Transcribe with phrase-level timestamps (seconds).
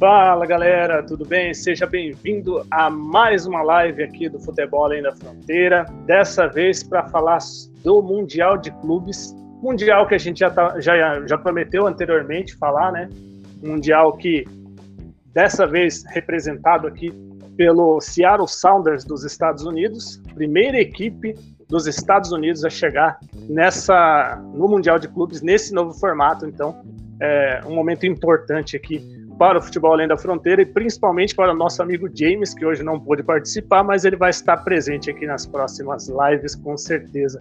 [0.00, 1.52] Fala galera, tudo bem?
[1.52, 5.84] Seja bem-vindo a mais uma live aqui do Futebol Além da Fronteira.
[6.06, 7.36] Dessa vez para falar
[7.84, 12.90] do Mundial de Clubes, mundial que a gente já, tá, já, já prometeu anteriormente falar,
[12.90, 13.10] né?
[13.62, 14.46] Mundial que
[15.34, 17.12] dessa vez representado aqui
[17.54, 21.34] pelo Seattle Sounders dos Estados Unidos, primeira equipe
[21.68, 23.18] dos Estados Unidos a chegar
[23.50, 26.46] nessa no Mundial de Clubes nesse novo formato.
[26.46, 26.82] Então,
[27.20, 31.56] é um momento importante aqui para o futebol além da fronteira e principalmente para o
[31.56, 35.46] nosso amigo James, que hoje não pôde participar, mas ele vai estar presente aqui nas
[35.46, 37.40] próximas lives, com certeza.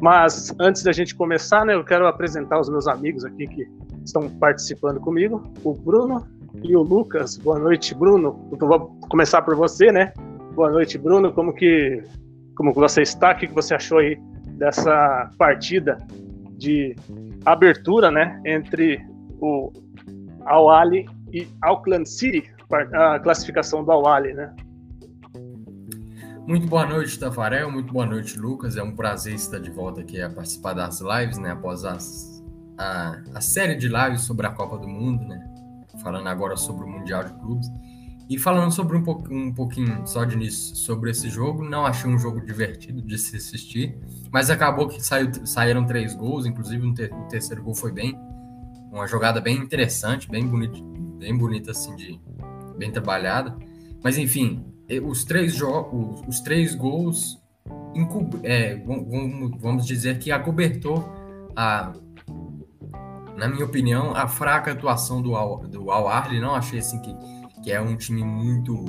[0.00, 3.66] Mas antes da gente começar, né, eu quero apresentar os meus amigos aqui que
[4.04, 6.24] estão participando comigo, o Bruno
[6.62, 7.36] e o Lucas.
[7.36, 8.48] Boa noite, Bruno.
[8.52, 10.12] Eu vou começar por você, né?
[10.54, 11.32] Boa noite, Bruno.
[11.32, 12.00] Como que,
[12.56, 13.32] como você está?
[13.32, 14.16] O que você achou aí
[14.52, 15.98] dessa partida
[16.56, 16.94] de
[17.44, 19.04] abertura, né, entre
[19.40, 19.72] o
[20.46, 22.50] Al Ali e Auckland City,
[22.92, 24.54] a classificação do Awali, né?
[26.46, 27.70] Muito boa noite, Tafarel.
[27.70, 28.76] Muito boa noite, Lucas.
[28.76, 31.52] É um prazer estar de volta aqui a participar das lives, né?
[31.52, 32.42] Após as,
[32.76, 35.40] a, a série de lives sobre a Copa do Mundo, né?
[36.02, 37.68] Falando agora sobre o Mundial de Clubes.
[38.28, 42.18] E falando sobre um, um pouquinho só de início sobre esse jogo, não achei um
[42.18, 43.98] jogo divertido de se assistir,
[44.32, 48.16] mas acabou que saiu, saíram três gols, inclusive o terceiro gol foi bem,
[48.92, 50.78] uma jogada bem interessante, bem bonita,
[51.20, 52.18] bem bonita assim de
[52.76, 53.56] bem trabalhada.
[54.02, 54.64] Mas enfim,
[55.04, 57.38] os três jogos, os três gols
[58.42, 58.76] é,
[59.60, 61.12] vamos dizer que acobertou
[61.54, 61.92] a
[63.36, 67.16] na minha opinião, a fraca atuação do Al, do Al Arli, não achei assim que,
[67.62, 68.84] que é um time muito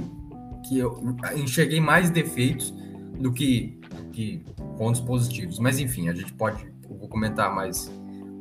[0.67, 1.01] que eu
[1.37, 2.73] enxerguei mais defeitos
[3.17, 3.79] do que,
[4.11, 4.43] que
[4.77, 5.57] pontos positivos.
[5.57, 7.89] Mas enfim, a gente pode vou comentar mais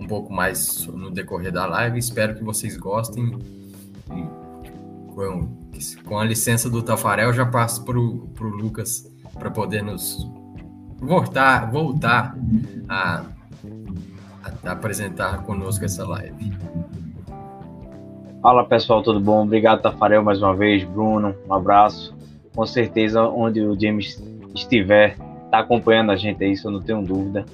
[0.01, 1.99] um pouco mais no decorrer da live.
[1.99, 3.39] Espero que vocês gostem
[5.15, 5.49] com,
[6.05, 10.29] com a licença do Tafarel, já passo para o Lucas para poder nos
[10.99, 12.37] voltar, voltar
[12.89, 13.25] a,
[14.65, 16.53] a, apresentar conosco essa live.
[18.43, 19.43] Fala pessoal, tudo bom?
[19.43, 20.85] Obrigado, Tafarel, mais uma vez.
[20.85, 22.17] Bruno, um abraço.
[22.55, 24.23] Com certeza, onde o James
[24.55, 27.45] estiver, está acompanhando a gente aí, isso eu não tenho dúvida.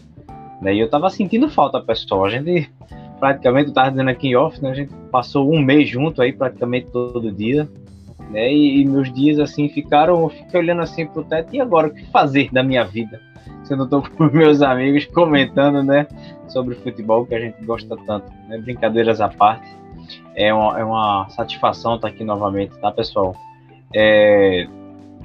[0.62, 2.24] E eu tava sentindo falta, pessoal.
[2.24, 2.70] A gente
[3.18, 4.70] praticamente, eu tava dizendo aqui em off, né?
[4.70, 7.68] A gente passou um mês junto aí, praticamente todo dia.
[8.30, 8.52] Né?
[8.52, 11.94] E, e meus dias assim ficaram, eu fiquei olhando assim pro teto, e agora o
[11.94, 13.20] que fazer da minha vida?
[13.64, 16.06] Se eu não tô com meus amigos comentando, né,
[16.48, 18.58] sobre futebol que a gente gosta tanto, né?
[18.58, 19.68] Brincadeiras à parte.
[20.34, 23.34] É uma, é uma satisfação estar aqui novamente, tá, pessoal?
[23.94, 24.68] É,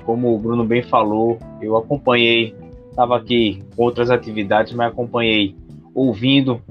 [0.06, 2.56] como o Bruno bem falou, eu acompanhei,
[2.90, 5.56] estava aqui com outras atividades, mas acompanhei
[5.94, 6.62] ouvindo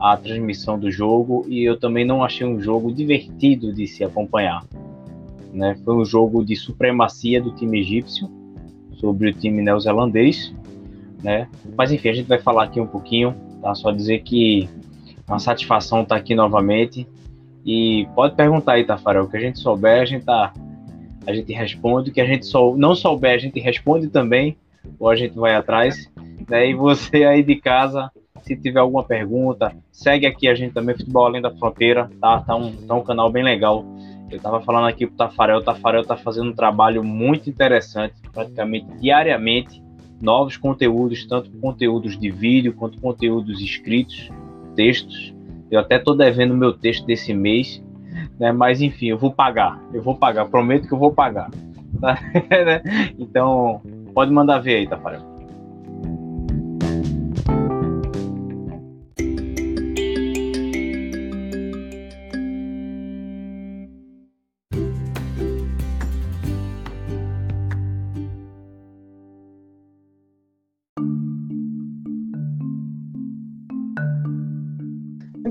[0.00, 4.64] a transmissão do jogo e eu também não achei um jogo divertido de se acompanhar.
[5.52, 5.76] Né?
[5.84, 8.30] Foi um jogo de supremacia do time egípcio
[8.92, 10.54] sobre o time neozelandês,
[11.22, 11.48] né?
[11.76, 13.74] Mas enfim, a gente vai falar aqui um pouquinho, tá?
[13.74, 14.68] Só dizer que
[15.26, 17.06] uma satisfação estar aqui novamente
[17.64, 20.52] e pode perguntar aí, Tafarel, o que a gente souber, a gente tá
[21.26, 24.56] a gente responde, o que a gente sou, não souber, a gente responde também,
[24.98, 26.10] ou a gente vai atrás,
[26.48, 26.70] né?
[26.70, 28.10] E você aí de casa
[28.42, 32.40] se tiver alguma pergunta, segue aqui a gente também, Futebol Além da Fronteira, tá?
[32.40, 33.84] Tá um, tá um canal bem legal.
[34.30, 38.86] Eu tava falando aqui pro Tafarel, o Tafarel tá fazendo um trabalho muito interessante, praticamente
[39.00, 39.82] diariamente,
[40.20, 44.30] novos conteúdos, tanto conteúdos de vídeo quanto conteúdos escritos,
[44.74, 45.34] textos.
[45.70, 47.82] Eu até tô devendo meu texto desse mês,
[48.38, 48.52] né?
[48.52, 51.50] Mas enfim, eu vou pagar, eu vou pagar, prometo que eu vou pagar.
[52.00, 52.16] Tá?
[53.18, 53.80] então,
[54.14, 55.27] pode mandar ver aí, Tafarel.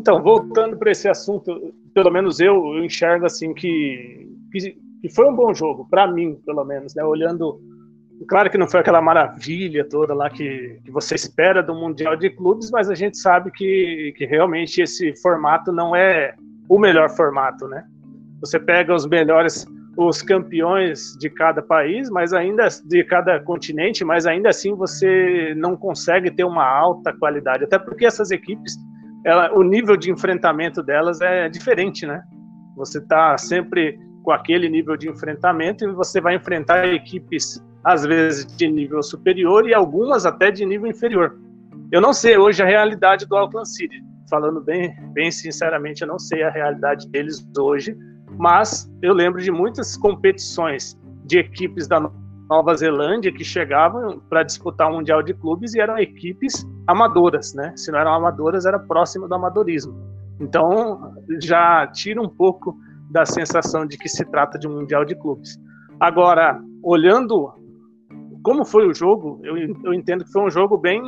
[0.08, 5.30] Então, voltando para esse assunto, pelo menos eu, eu enxergo assim que, que, que foi
[5.30, 7.04] um bom jogo, para mim, pelo menos, né?
[7.04, 7.60] Olhando,
[8.26, 12.30] claro que não foi aquela maravilha toda lá que, que você espera do Mundial de
[12.30, 16.36] Clubes, mas a gente sabe que, que realmente esse formato não é
[16.70, 17.84] o melhor formato, né?
[18.40, 19.68] Você pega os melhores,
[19.98, 25.76] os campeões de cada país, mas ainda de cada continente, mas ainda assim você não
[25.76, 28.78] consegue ter uma alta qualidade, até porque essas equipes
[29.28, 32.24] ela, o nível de enfrentamento delas é diferente, né?
[32.78, 38.46] Você está sempre com aquele nível de enfrentamento e você vai enfrentar equipes às vezes
[38.56, 41.38] de nível superior e algumas até de nível inferior.
[41.92, 44.02] Eu não sei hoje a realidade do Auckland City.
[44.30, 47.98] Falando bem, bem sinceramente, eu não sei a realidade deles hoje,
[48.38, 52.10] Mas eu lembro de muitas competições de equipes da
[52.50, 57.74] Nova Zelândia que chegavam para disputar o Mundial de Clubes e eram equipes amadoras, né?
[57.76, 59.94] Se não eram amadoras, era próximo do amadorismo.
[60.40, 62.78] Então, já tira um pouco
[63.10, 65.60] da sensação de que se trata de um Mundial de Clubes.
[66.00, 67.54] Agora, olhando
[68.44, 71.02] como foi o jogo, eu, eu entendo que foi um jogo bem,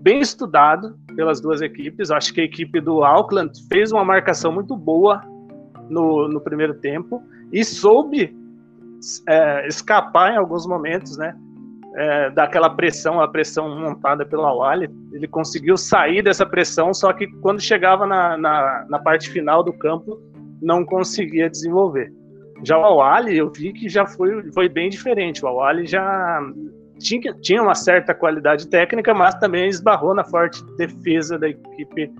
[0.00, 2.10] bem estudado pelas duas equipes.
[2.10, 5.22] Acho que a equipe do Auckland fez uma marcação muito boa
[5.88, 8.36] no, no primeiro tempo e soube
[9.28, 11.34] é, escapar em alguns momentos, né?
[11.96, 14.88] É, daquela pressão, a pressão montada pelo Awali.
[15.12, 19.72] Ele conseguiu sair dessa pressão, só que quando chegava na, na, na parte final do
[19.72, 20.20] campo,
[20.62, 22.12] não conseguia desenvolver.
[22.62, 25.44] Já o Awali, eu vi que já foi, foi bem diferente.
[25.44, 26.40] O Awali já
[27.00, 32.12] tinha, tinha uma certa qualidade técnica, mas também esbarrou na forte defesa da equipe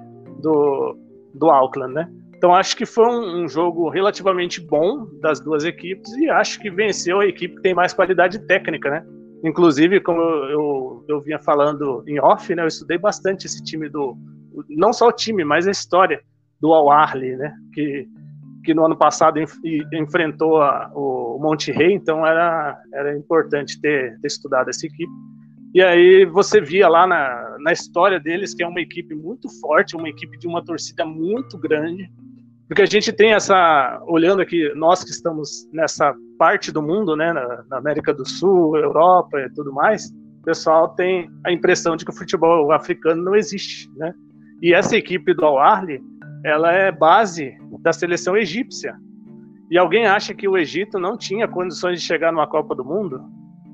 [0.43, 0.97] do,
[1.35, 2.09] do Auckland, né?
[2.41, 6.71] Então acho que foi um, um, jogo relativamente bom das duas equipes e acho que
[6.71, 9.05] venceu a equipe que tem mais qualidade técnica, né?
[9.45, 12.63] Inclusive, como eu, eu vinha falando em off, né?
[12.63, 14.17] Eu estudei bastante esse time do,
[14.71, 16.23] não só o time, mas a história
[16.59, 17.55] do Al Ahly, né?
[17.75, 18.09] Que
[18.65, 19.55] que no ano passado enf
[19.93, 25.13] enfrentou a, o Monte Rei, então era, era importante ter, ter estudado essa equipe.
[25.75, 29.97] E aí você via lá na, na história deles que é uma equipe muito forte,
[29.97, 32.11] uma equipe de uma torcida muito grande,
[32.71, 37.33] porque a gente tem essa, olhando aqui, nós que estamos nessa parte do mundo, né,
[37.33, 40.07] na, na, América do Sul, Europa e tudo mais,
[40.39, 44.15] o pessoal tem a impressão de que o futebol africano não existe, né?
[44.63, 46.01] E essa equipe do Al-Ahly,
[46.45, 48.95] ela é base da seleção egípcia.
[49.69, 53.21] E alguém acha que o Egito não tinha condições de chegar numa Copa do Mundo?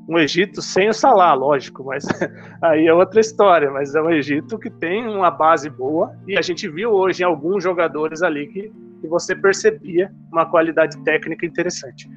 [0.08, 2.06] Um Egito sem o Salah, lógico, mas
[2.62, 3.70] aí é outra história.
[3.70, 7.62] Mas é um Egito que tem uma base boa e a gente viu hoje alguns
[7.62, 12.08] jogadores ali que que você percebia uma qualidade técnica interessante.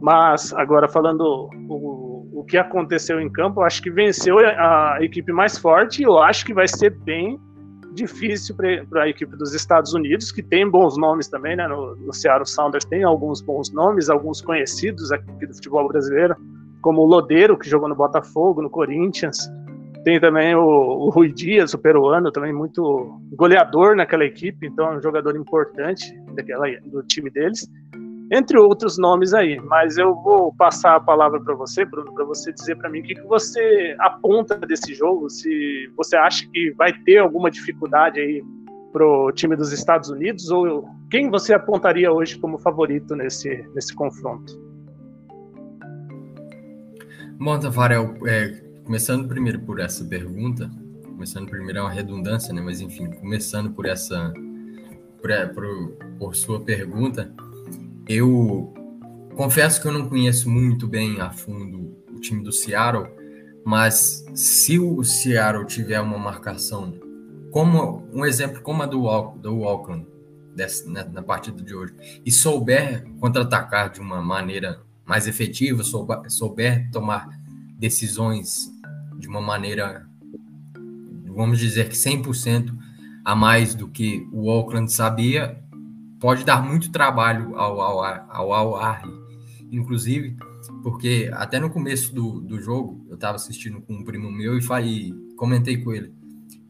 [0.00, 5.32] Mas, agora falando o, o que aconteceu em campo, acho que venceu a, a equipe
[5.32, 7.40] mais forte e eu acho que vai ser bem
[7.92, 11.68] difícil para a equipe dos Estados Unidos, que tem bons nomes também, né?
[11.68, 16.34] No, no Seattle Sounders tem alguns bons nomes, alguns conhecidos aqui do futebol brasileiro,
[16.82, 19.48] como o Lodeiro, que jogou no Botafogo, no Corinthians,
[20.04, 24.96] tem também o, o Rui Dias, o peruano, também muito goleador naquela equipe, então é
[24.98, 27.70] um jogador importante daquela, do time deles,
[28.30, 29.60] entre outros nomes aí.
[29.60, 33.02] Mas eu vou passar a palavra para você, Bruno, para você dizer para mim o
[33.02, 38.42] que, que você aponta desse jogo, se você acha que vai ter alguma dificuldade aí
[38.92, 44.56] pro time dos Estados Unidos, ou quem você apontaria hoje como favorito nesse, nesse confronto?
[47.36, 50.70] Bom, Tafarel, é, começando primeiro por essa pergunta,
[51.02, 52.60] começando primeiro é uma redundância, né?
[52.60, 54.32] Mas enfim, começando por essa,
[55.24, 57.32] por, por, por sua pergunta,
[58.06, 58.74] eu
[59.34, 63.08] confesso que eu não conheço muito bem a fundo o time do Seattle,
[63.64, 66.92] mas se o Seattle tiver uma marcação,
[67.50, 69.00] como um exemplo como a do,
[69.36, 70.06] do Auckland,
[70.54, 71.94] dessa, né, na partida de hoje,
[72.24, 77.30] e souber contra-atacar de uma maneira mais efetiva, souber, souber tomar
[77.78, 78.70] decisões
[79.18, 80.06] de uma maneira,
[81.34, 82.83] vamos dizer que 100%
[83.24, 85.62] a mais do que o Auckland sabia,
[86.20, 89.24] pode dar muito trabalho ao ao, ao, ao
[89.70, 90.36] inclusive,
[90.82, 94.62] porque até no começo do, do jogo, eu estava assistindo com um primo meu e
[94.62, 96.12] falei, comentei com ele,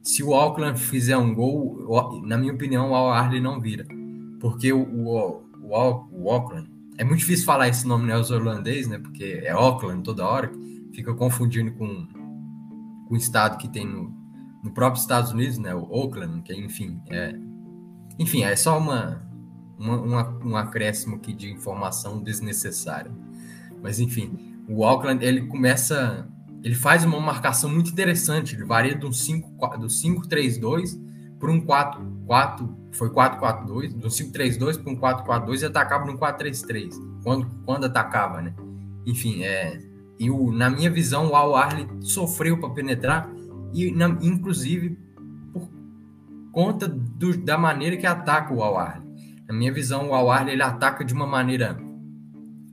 [0.02, 3.87] se o Auckland fizer um gol, na minha opinião, o Arley não vira,
[4.40, 9.40] porque o, o, o, o Auckland, é muito difícil falar esse nome neozelandês, né, porque
[9.42, 10.52] é Auckland toda hora,
[10.92, 12.06] fica confundindo com
[13.06, 14.14] com o estado que tem no,
[14.64, 17.37] no próprio Estados Unidos, né, o Oakland, que enfim, é,
[18.18, 19.23] enfim, é só uma,
[19.78, 23.12] uma, uma, um acréscimo aqui de informação desnecessária.
[23.83, 26.26] Mas enfim, o Auckland ele começa,
[26.62, 30.99] ele faz uma marcação muito interessante, ele varia do 5 do 5-3-2
[31.38, 36.94] para um 4 4 foi 4-4-2, do 5-3-2 para um 4-4-2 e atacava no 4-3-3,
[37.23, 38.54] quando quando atacava, né?
[39.04, 39.78] Enfim, é
[40.18, 43.28] e o, na minha visão, o Al Arley sofreu para penetrar,
[43.75, 44.97] e na, inclusive
[45.52, 45.69] por
[46.52, 49.02] conta do, da maneira que ataca o Al.
[49.47, 51.76] Na minha visão, o Al ele ataca de uma maneira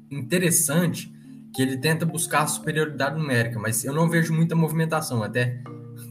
[0.10, 1.12] interessante,
[1.54, 5.24] que ele tenta buscar a superioridade numérica, mas eu não vejo muita movimentação.
[5.24, 5.62] Até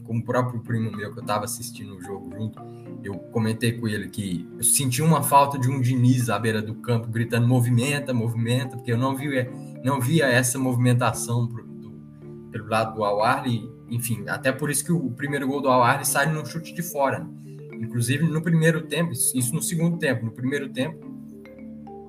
[0.03, 2.61] como o próprio primo meu que eu estava assistindo o jogo junto,
[3.03, 6.75] eu comentei com ele que eu senti uma falta de um Diniz à beira do
[6.75, 9.27] campo gritando movimenta, movimenta, porque eu não vi
[9.83, 11.65] não via essa movimentação pro,
[12.51, 13.21] pelo lado do al
[13.91, 17.19] enfim, até por isso que o primeiro gol do al sai num chute de fora.
[17.19, 17.27] Né?
[17.73, 21.11] Inclusive no primeiro tempo, isso no segundo tempo, no primeiro tempo,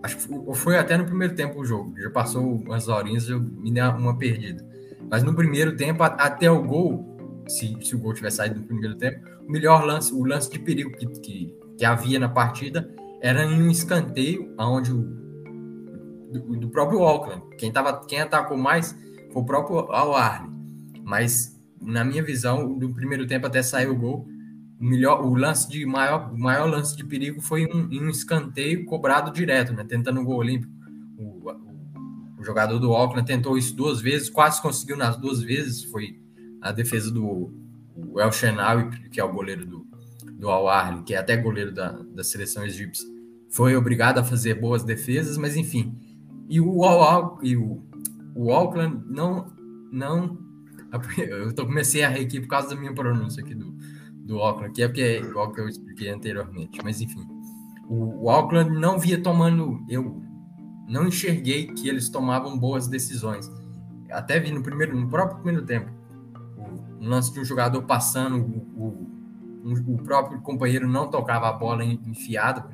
[0.03, 1.95] Acho que foi até no primeiro tempo o jogo.
[1.97, 4.67] Já passou umas horinhas, eu me dei uma perdida.
[5.09, 8.97] Mas no primeiro tempo, até o gol, se, se o gol tivesse saído no primeiro
[8.97, 13.45] tempo, o melhor lance, o lance de perigo que, que, que havia na partida era
[13.45, 15.23] em um escanteio, onde o
[16.33, 17.43] do, do próprio Auckland.
[17.57, 18.97] Quem, tava, quem atacou mais
[19.33, 20.51] foi o próprio Al Arley.
[21.05, 21.52] Mas,
[21.83, 24.27] na minha visão, do primeiro tempo até sair o gol,
[24.81, 29.33] o, melhor, o lance de maior, maior lance de perigo foi um, um escanteio cobrado
[29.33, 29.85] direto, né?
[29.85, 30.73] Tentando o gol olímpico.
[31.17, 35.85] O, o, o, jogador do Auckland tentou isso duas vezes, quase conseguiu nas duas vezes.
[35.85, 36.21] Foi
[36.61, 37.53] a defesa do
[38.17, 39.87] El Shenawi, que é o goleiro do,
[40.33, 43.07] do Al Arli, que é até goleiro da, da seleção egípcia.
[43.51, 45.95] Foi obrigado a fazer boas defesas, mas enfim.
[46.49, 47.83] E o, Al, o,
[48.35, 49.47] o Auckland não,
[49.93, 50.39] não.
[51.19, 53.73] Eu comecei a rir aqui por causa da minha pronúncia aqui do,
[54.25, 57.27] do Auckland, que é porque é igual que eu expliquei anteriormente, mas enfim.
[57.89, 59.85] O, o Auckland não via tomando.
[59.89, 60.23] Eu
[60.89, 63.51] não enxerguei que eles tomavam boas decisões.
[64.11, 65.91] Até vi no primeiro, no próprio primeiro tempo,
[66.57, 69.09] o, lance de um jogador passando, o,
[69.65, 72.69] o, o próprio companheiro não tocava a bola enfiada.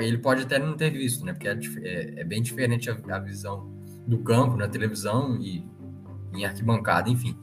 [0.00, 1.32] Ele pode até não ter visto, né?
[1.32, 3.72] Porque é, é, é bem diferente a, a visão
[4.06, 5.66] do campo na televisão e
[6.34, 7.36] em arquibancada, enfim.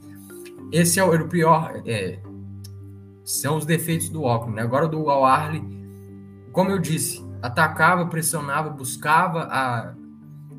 [0.72, 2.20] Esse é o, pior, é,
[3.24, 4.56] são os defeitos do Auckland.
[4.56, 4.62] Né?
[4.62, 5.62] Agora do Al Arley,
[6.52, 9.94] como eu disse, atacava, pressionava, buscava a,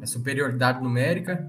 [0.01, 1.45] a superioridade numérica,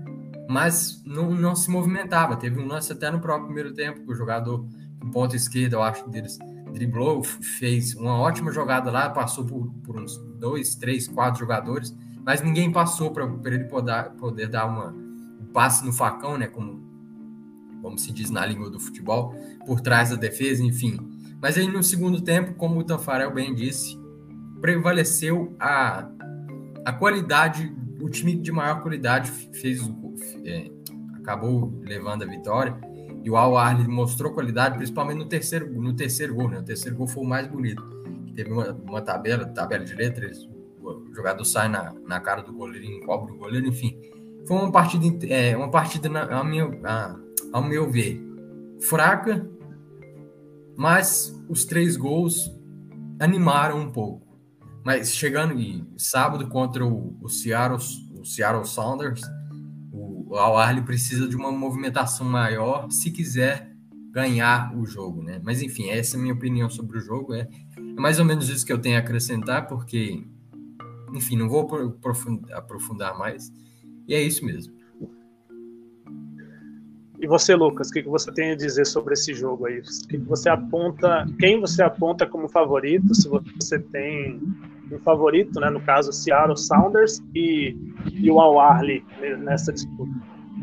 [0.48, 2.36] mas não, não, se movimentava.
[2.36, 4.66] Teve um lance até no próprio primeiro tempo, que o jogador
[4.98, 6.38] do ponto esquerdo, eu acho, deles
[6.72, 12.40] driblou, fez uma ótima jogada lá, passou por, por uns dois, três, quatro jogadores, mas
[12.40, 14.94] ninguém passou para ele poder, poder dar uma,
[15.42, 16.46] um passe no facão, né?
[16.46, 16.80] Como,
[17.82, 19.34] como se diz na língua do futebol,
[19.66, 20.98] por trás da defesa, enfim.
[21.40, 23.98] Mas aí no segundo tempo, como o Tafarel bem disse,
[24.60, 26.08] prevaleceu a,
[26.84, 29.80] a qualidade, o time de maior qualidade fez
[30.44, 30.70] é,
[31.14, 32.76] acabou levando a vitória.
[33.24, 36.58] E o Al Arley mostrou qualidade, principalmente no terceiro, no terceiro gol, né?
[36.58, 37.82] O terceiro gol foi o mais bonito.
[38.34, 40.48] Teve uma, uma tabela, tabela de letras,
[40.80, 43.96] o jogador sai na, na cara do goleiro, encobre o goleiro, enfim.
[44.46, 47.16] Foi uma partida, é, uma partida na, ao, meu, a,
[47.52, 48.20] ao meu ver,
[48.80, 49.48] fraca,
[50.76, 52.50] mas os três gols
[53.20, 54.26] animaram um pouco.
[54.84, 57.78] Mas chegando e sábado contra o, o, Seattle,
[58.18, 59.22] o Seattle Sounders,
[59.92, 63.70] o, Al Arley precisa de uma movimentação maior se quiser
[64.10, 65.40] ganhar o jogo, né?
[65.42, 67.32] Mas enfim, essa é a minha opinião sobre o jogo.
[67.32, 70.26] É, é mais ou menos isso que eu tenho a acrescentar, porque,
[71.14, 71.68] enfim, não vou
[72.52, 73.52] aprofundar mais.
[74.06, 74.82] E é isso mesmo.
[77.22, 79.80] E você, Lucas, o que, você tem a dizer sobre esse jogo aí?
[80.08, 81.24] Que, você aponta?
[81.38, 83.14] Quem você aponta como favorito?
[83.14, 84.40] Se você tem
[84.90, 85.70] um favorito, né?
[85.70, 87.76] No caso, Seattle Sounders e,
[88.12, 89.04] e o Al Arley
[89.38, 90.10] nessa disputa.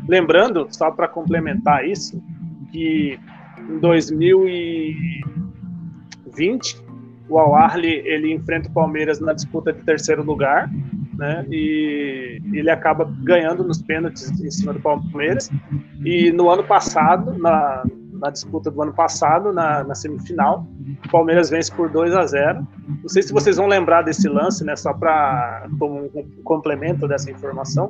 [0.06, 2.22] Lembrando, só para complementar isso,
[2.70, 3.18] que
[3.58, 6.76] em 2020
[7.26, 10.70] o Al Arley ele enfrenta o Palmeiras na disputa de terceiro lugar
[11.20, 11.44] né?
[11.50, 15.50] E ele acaba ganhando nos pênaltis em cima do Palmeiras.
[16.02, 17.84] E no ano passado, na,
[18.20, 20.66] na disputa do ano passado, na, na, semifinal,
[21.04, 22.66] o Palmeiras vence por 2 a 0.
[23.02, 24.76] Não sei se vocês vão lembrar desse lance, né?
[24.76, 27.88] Só para como um complemento dessa informação.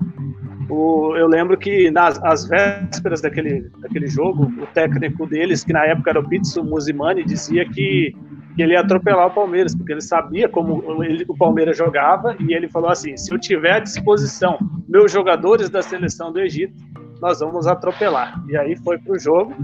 [0.69, 5.85] O, eu lembro que nas as vésperas daquele, daquele jogo, o técnico deles, que na
[5.85, 8.15] época era o Pizzo Musimani, dizia que
[8.55, 12.53] que ele ia atropelar o Palmeiras, porque ele sabia como ele, o Palmeiras jogava, e
[12.53, 14.59] ele falou assim: se eu tiver à disposição
[14.89, 16.75] meus jogadores da seleção do Egito,
[17.21, 18.43] nós vamos atropelar.
[18.49, 19.55] E aí foi para o jogo,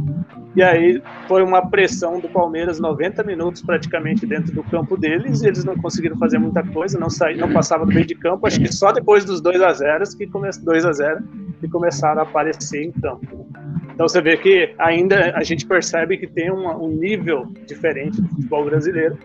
[0.55, 5.49] e aí foi uma pressão do Palmeiras 90 minutos praticamente dentro do campo deles, e
[5.49, 8.61] eles não conseguiram fazer muita coisa, não saí, não passava do meio de campo, acho
[8.61, 11.25] que só depois dos 2 a 0 que come, 2 a 0
[11.61, 13.47] que começaram a aparecer em campo.
[13.95, 18.65] Então você vê que ainda a gente percebe que tem um nível diferente do futebol
[18.67, 19.19] brasileiro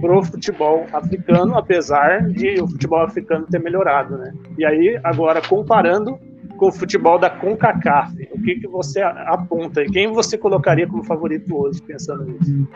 [0.00, 4.32] para o futebol africano, apesar de o futebol africano ter melhorado, né?
[4.56, 6.18] E aí agora comparando
[6.56, 11.04] com o futebol da CONCACAF, o que, que você aponta e quem você colocaria como
[11.04, 12.68] favorito hoje, pensando nisso?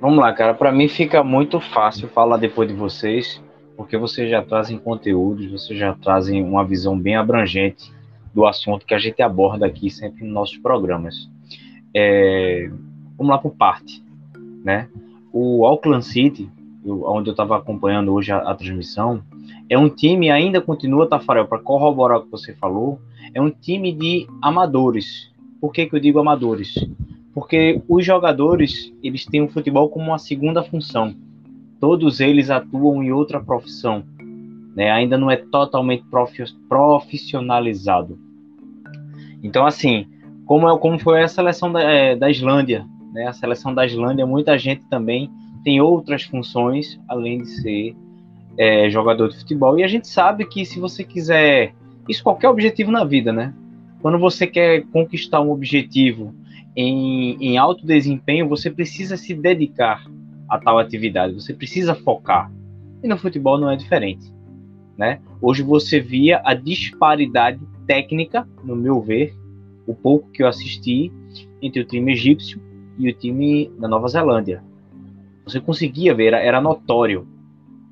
[0.00, 0.52] Vamos lá, cara.
[0.52, 3.42] Para mim fica muito fácil falar depois de vocês,
[3.76, 7.92] porque vocês já trazem conteúdos, vocês já trazem uma visão bem abrangente
[8.34, 11.30] do assunto que a gente aborda aqui sempre nos nossos programas.
[11.94, 12.70] É,
[13.16, 14.02] vamos lá por parte,
[14.64, 14.88] né?
[15.32, 16.50] O Auckland City,
[16.84, 19.22] onde eu estava acompanhando hoje a, a, transmissão,
[19.68, 23.00] é um time, ainda continua, Tafarel, para corroborar o que você falou,
[23.34, 25.30] é um time de amadores.
[25.60, 26.74] Por que, que eu digo amadores?
[27.34, 31.14] Porque os jogadores, eles têm o futebol como uma segunda função.
[31.80, 34.04] Todos eles atuam em outra profissão.
[34.76, 34.90] né?
[34.90, 36.04] Ainda não é totalmente
[36.68, 38.18] profissionalizado.
[39.42, 40.06] Então, assim,
[40.44, 43.26] como, é, como foi a seleção da, é, da Islândia, né?
[43.26, 45.30] A seleção da Islândia, muita gente também
[45.64, 47.96] tem outras funções além de ser
[48.58, 49.78] é, jogador de futebol.
[49.78, 51.74] E a gente sabe que se você quiser,
[52.08, 53.54] isso qualquer objetivo na vida, né?
[54.00, 56.34] Quando você quer conquistar um objetivo
[56.76, 60.04] em, em alto desempenho, você precisa se dedicar
[60.48, 62.50] a tal atividade, você precisa focar.
[63.02, 64.32] E no futebol não é diferente.
[64.96, 65.20] Né?
[65.40, 69.34] Hoje você via a disparidade técnica, no meu ver,
[69.86, 71.10] o pouco que eu assisti,
[71.60, 72.60] entre o time egípcio
[72.98, 74.62] e o time da Nova Zelândia.
[75.44, 77.26] Você conseguia ver, era, era notório.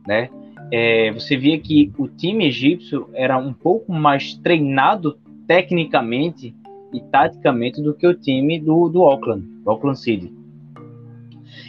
[0.06, 0.28] Né?
[0.72, 6.54] É, você via que o time egípcio era um pouco mais treinado tecnicamente
[6.92, 10.32] e taticamente do que o time do, do Auckland, do Auckland City.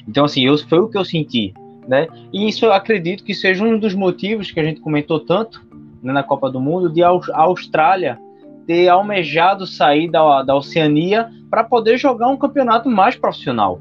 [0.08, 1.54] Então, assim, eu, foi o que eu senti,
[1.88, 2.08] né?
[2.32, 5.66] E isso eu acredito que seja um dos motivos que a gente comentou tanto
[6.02, 8.20] né, na Copa do Mundo de a Austrália
[8.66, 13.80] ter almejado sair da, da Oceania para poder jogar um campeonato mais profissional,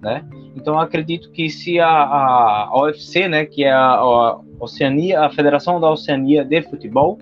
[0.00, 0.24] né?
[0.56, 5.30] Então, acredito que se a, a, a UFC, né, que é a, a Oceania, a
[5.30, 7.18] Federação da Oceania de Futebol,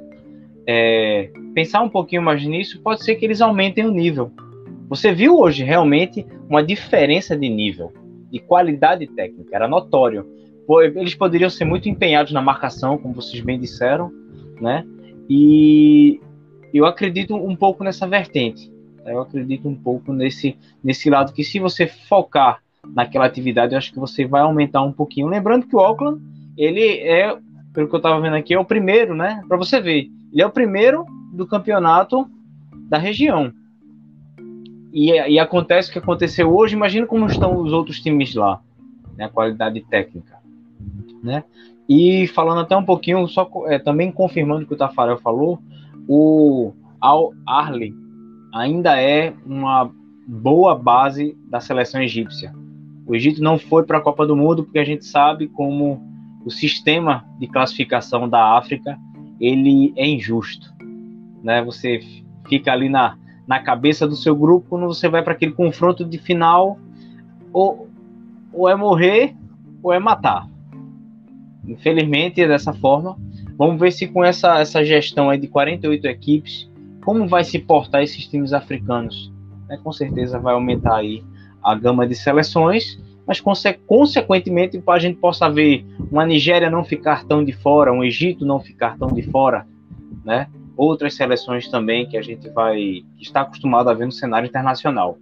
[0.67, 4.31] é, pensar um pouquinho mais nisso, pode ser que eles aumentem o nível.
[4.89, 7.93] Você viu hoje realmente uma diferença de nível,
[8.31, 10.27] de qualidade técnica, era notório.
[10.95, 14.13] Eles poderiam ser muito empenhados na marcação, como vocês bem disseram,
[14.61, 14.87] né?
[15.29, 16.21] E
[16.73, 18.71] eu acredito um pouco nessa vertente.
[19.05, 23.93] Eu acredito um pouco nesse, nesse lado que se você focar naquela atividade, eu acho
[23.93, 25.29] que você vai aumentar um pouquinho.
[25.29, 26.21] Lembrando que o Auckland,
[26.57, 27.37] ele é,
[27.73, 29.43] pelo que eu estava vendo aqui, é o primeiro, né?
[29.49, 32.29] Para você ver, ele é o primeiro do campeonato
[32.89, 33.53] da região.
[34.93, 38.61] E, e, acontece o que aconteceu hoje, imagina como estão os outros times lá,
[39.17, 40.39] né, a qualidade técnica.
[41.23, 41.45] Né?
[41.89, 45.59] E falando até um pouquinho, só é, também confirmando o que o Tafarel falou,
[46.07, 47.95] o Al Arli
[48.53, 49.91] ainda é uma
[50.27, 52.53] boa base da seleção egípcia.
[53.07, 56.01] O Egito não foi para a Copa do Mundo porque a gente sabe como
[56.45, 58.99] o sistema de classificação da África
[59.41, 60.73] ele é injusto,
[61.43, 61.63] né?
[61.65, 62.01] Você
[62.49, 66.19] fica ali na, na cabeça do seu grupo quando você vai para aquele confronto de
[66.19, 66.79] final,
[67.53, 67.89] ou,
[68.53, 69.35] ou é morrer
[69.83, 70.49] ou é matar.
[71.67, 73.17] Infelizmente é dessa forma.
[73.57, 76.71] Vamos ver se com essa, essa gestão aí de 48 equipes,
[77.05, 79.33] como vai se portar esses times africanos.
[79.69, 79.79] Né?
[79.83, 81.23] Com certeza vai aumentar aí
[81.63, 86.85] a gama de seleções mas conse consequentemente para a gente possa ver uma Nigéria não
[86.85, 89.67] ficar tão de fora, um Egito não ficar tão de fora,
[90.25, 90.49] né?
[90.77, 95.19] Outras seleções também que a gente vai está acostumado a ver no cenário internacional.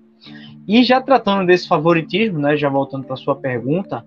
[0.67, 4.05] E já tratando desse favoritismo, né, já voltando para sua pergunta,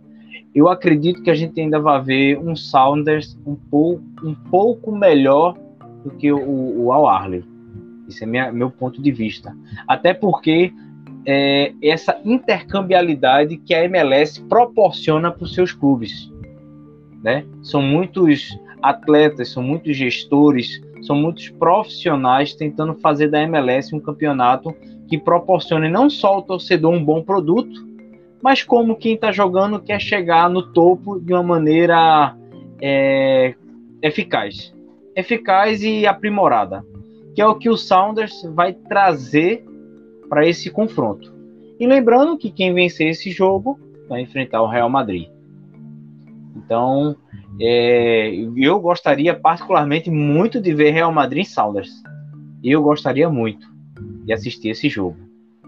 [0.55, 5.57] eu acredito que a gente ainda vai ver um Saunders um pouco, um pouco melhor
[6.03, 7.43] do que o, o Al Arley.
[8.07, 9.55] Esse é minha, meu ponto de vista.
[9.87, 10.71] Até porque
[11.25, 16.31] é, essa intercambialidade que a MLS proporciona para os seus clubes.
[17.23, 17.45] Né?
[17.61, 24.75] São muitos atletas, são muitos gestores, são muitos profissionais tentando fazer da MLS um campeonato
[25.07, 27.87] que proporcione não só ao torcedor um bom produto,
[28.41, 32.35] mas como quem está jogando quer chegar no topo de uma maneira
[32.81, 33.55] é,
[34.01, 34.73] eficaz.
[35.15, 36.85] Eficaz e aprimorada.
[37.33, 39.65] Que é o que o Sounders vai trazer
[40.33, 41.31] para esse confronto.
[41.79, 45.29] E lembrando que quem vencer esse jogo vai enfrentar o Real Madrid.
[46.55, 47.15] Então,
[47.61, 52.01] é, eu gostaria particularmente muito de ver Real Madrid em Sounders.
[52.63, 53.71] Eu gostaria muito
[54.25, 55.17] de assistir esse jogo.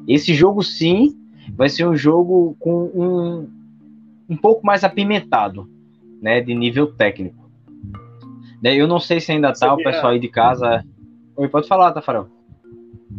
[0.08, 1.15] Esse jogo, sim,
[1.56, 3.47] vai ser um jogo com um,
[4.28, 5.69] um pouco mais apimentado,
[6.19, 7.51] né, de nível técnico.
[8.63, 10.84] Né, eu não sei se ainda tá o pessoal aí de casa.
[11.38, 12.34] Oi, pode falar, Tafarel.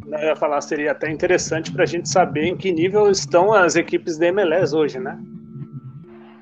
[0.07, 3.75] Eu ia falar, seria até interessante para a gente saber em que nível estão as
[3.75, 5.19] equipes da MLS hoje, né?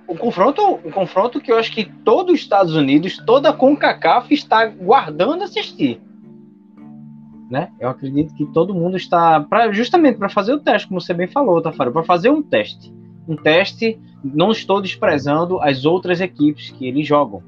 [0.07, 4.35] O confronto, o confronto que eu acho que todo os Estados Unidos, toda a CONCACAF
[4.35, 5.99] está guardando assistir.
[7.51, 7.70] Né?
[7.81, 11.27] Eu acredito que todo mundo está pra, justamente para fazer o teste, como você bem
[11.27, 12.92] falou, Tafaro, para fazer um teste.
[13.27, 17.42] Um teste, não estou desprezando as outras equipes que eles jogam,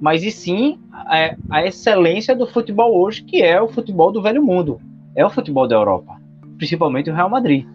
[0.00, 4.42] mas e sim a, a excelência do futebol hoje, que é o futebol do velho
[4.42, 4.80] mundo
[5.14, 6.20] é o futebol da Europa,
[6.56, 7.66] principalmente o Real Madrid,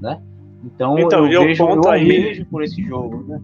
[0.00, 0.20] né?
[0.64, 3.40] Então, então eu, vejo, eu aí, por esse jogo, né?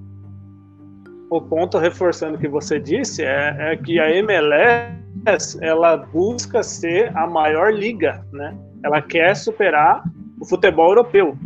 [1.31, 7.17] O ponto reforçando o que você disse é, é que a MLS ela busca ser
[7.17, 8.57] a maior liga, né?
[8.85, 10.03] Ela quer superar
[10.41, 11.37] o futebol europeu.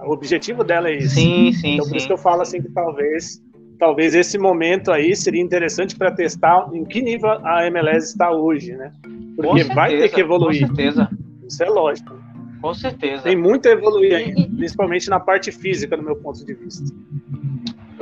[0.00, 1.16] O objetivo dela é esse.
[1.16, 1.90] Sim, sim, então, sim.
[1.90, 3.40] por isso que eu falo assim que talvez
[3.82, 8.76] talvez esse momento aí seria interessante para testar em que nível a MLS está hoje,
[8.76, 8.92] né?
[9.34, 10.68] Porque certeza, vai ter que evoluir.
[10.68, 11.10] Com certeza.
[11.48, 12.14] Isso é lógico.
[12.60, 13.24] Com certeza.
[13.24, 16.94] Tem muito a evoluir ainda, principalmente na parte física, do meu ponto de vista.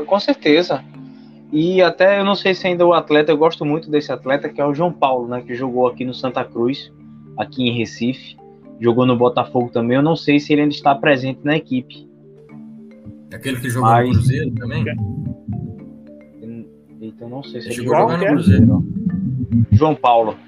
[0.05, 0.85] Com certeza.
[1.51, 4.61] E até eu não sei se ainda o atleta, eu gosto muito desse atleta, que
[4.61, 5.41] é o João Paulo, né?
[5.41, 6.93] Que jogou aqui no Santa Cruz,
[7.39, 8.37] aqui em Recife.
[8.79, 9.97] Jogou no Botafogo também.
[9.97, 12.07] Eu não sei se ele ainda está presente na equipe.
[13.31, 14.09] É aquele que jogou Mas...
[14.09, 14.85] no Cruzeiro também?
[17.21, 18.85] Então não sei se ele, ele jogou no Cruzeiro.
[19.71, 20.39] João Paulo.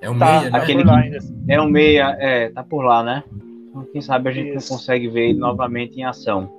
[0.00, 0.58] É o tá, meia, né?
[0.58, 3.22] Aquele que é o meia, é, tá por lá, né?
[3.68, 4.72] Então, quem sabe a gente Isso.
[4.72, 6.50] não consegue ver ele novamente em ação.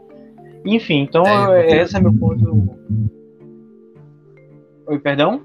[0.63, 2.77] Enfim, então é, é esse é meu ponto.
[4.85, 5.41] Oi, perdão?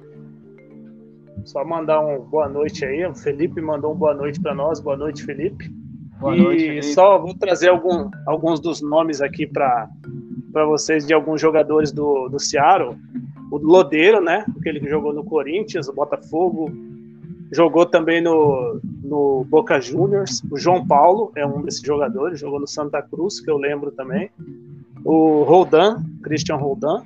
[1.47, 3.07] Só mandar um boa noite aí.
[3.07, 4.81] O Felipe mandou um boa noite para nós.
[4.81, 5.71] Boa noite, Felipe.
[6.21, 6.83] Boa e noite, Felipe.
[6.89, 9.89] só vou trazer algum, alguns dos nomes aqui para
[10.53, 12.97] vocês de alguns jogadores do, do Seattle.
[13.51, 14.45] O Lodeiro, né?
[14.59, 16.71] Aquele que jogou no Corinthians, o Botafogo,
[17.53, 20.41] Jogou também no, no Boca Juniors.
[20.51, 24.31] O João Paulo é um desses jogadores, jogou no Santa Cruz, que eu lembro também.
[25.05, 27.03] O Roldan, Christian Roldan.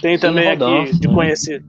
[0.00, 1.62] Tem sim, também Roldan, aqui de conhecer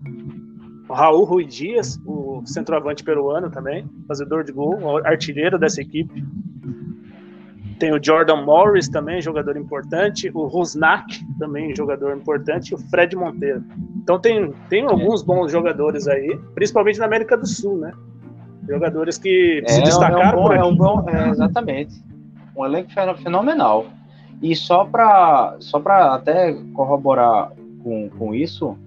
[0.88, 6.24] o Raul Rui Dias, o centroavante peruano também, fazedor de gol, artilheiro dessa equipe.
[7.80, 10.32] Tem o Jordan Morris também, jogador importante.
[10.34, 12.72] O Rusnak também, jogador importante.
[12.72, 13.64] E o Fred Monteiro.
[13.98, 14.88] Então tem, tem é.
[14.88, 17.92] alguns bons jogadores aí, principalmente na América do Sul, né?
[18.68, 20.62] Jogadores que é, se destacaram é um bom, por aqui.
[20.62, 22.04] É um bom, é, exatamente.
[22.56, 22.90] Um elenco
[23.22, 23.86] fenomenal.
[24.42, 27.52] E só para só até corroborar
[27.84, 28.78] com, com isso,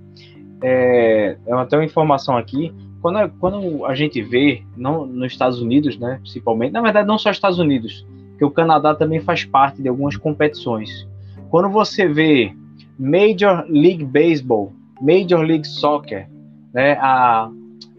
[0.62, 2.72] é, é até uma informação aqui.
[3.00, 7.30] Quando, quando a gente vê, não, nos Estados Unidos, né, principalmente, na verdade, não só
[7.30, 8.06] Estados Unidos,
[8.40, 11.06] que o Canadá também faz parte de algumas competições.
[11.50, 12.56] Quando você vê
[12.98, 16.26] Major League Baseball, Major League Soccer,
[16.72, 17.50] né, a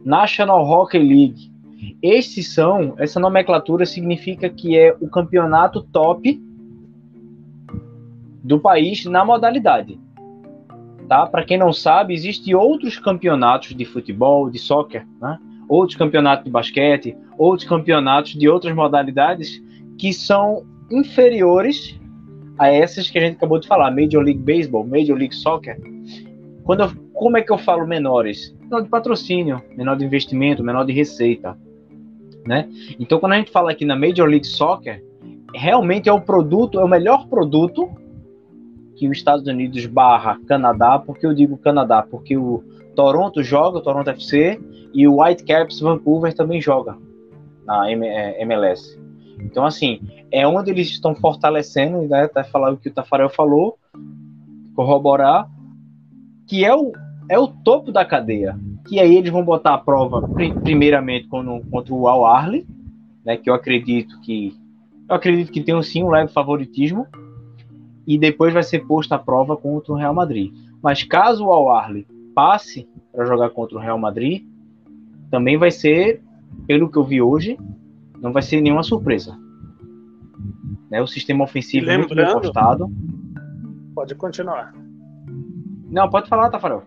[0.04, 1.52] National Hockey League,
[2.02, 6.42] esses são, essa nomenclatura significa que é o campeonato top
[8.44, 10.00] do país na modalidade.
[11.08, 11.28] Tá?
[11.28, 15.38] Para quem não sabe, existem outros campeonatos de futebol, de soccer, né?
[15.70, 19.62] outros campeonatos de basquete, outros campeonatos de outras modalidades
[20.02, 21.96] que são inferiores
[22.58, 25.80] a essas que a gente acabou de falar, Major League Baseball, Major League Soccer.
[26.64, 28.52] Quando eu, como é que eu falo menores?
[28.62, 31.56] Menor de patrocínio, menor de investimento, menor de receita,
[32.48, 32.68] né?
[33.00, 35.06] Então, quando a gente fala aqui na Major League Soccer,
[35.54, 37.88] realmente é o produto, é o melhor produto
[38.96, 42.64] que os Estados Unidos barra Canadá, porque eu digo Canadá, porque o
[42.96, 44.60] Toronto joga, o Toronto FC,
[44.96, 46.98] e o Whitecaps Vancouver também joga
[47.68, 49.00] na MLS.
[49.44, 50.00] Então, assim,
[50.32, 53.78] é onde eles estão fortalecendo, né, até falar o que o Tafarel falou,
[54.76, 55.50] corroborar,
[56.48, 56.92] que é o,
[57.30, 58.58] é o topo da cadeia.
[58.88, 60.28] Que aí eles vão botar a prova,
[60.64, 62.66] primeiramente, contra o Al Arli,
[63.26, 64.60] né, que eu acredito que
[65.10, 67.06] eu acredito que tem sim um leve favoritismo,
[68.08, 70.54] e depois vai ser posta a prova contra o Real Madrid.
[70.82, 74.44] Mas caso o Al Arli passe para jogar contra o Real Madrid,
[75.30, 76.22] também vai ser,
[76.66, 77.58] pelo que eu vi hoje,
[78.22, 79.38] não vai ser nenhuma surpresa.
[80.90, 81.02] Né?
[81.02, 82.90] O sistema ofensivo é muito bem postado.
[83.96, 84.74] Pode continuar.
[85.90, 86.84] Não, pode falar, Tafarel.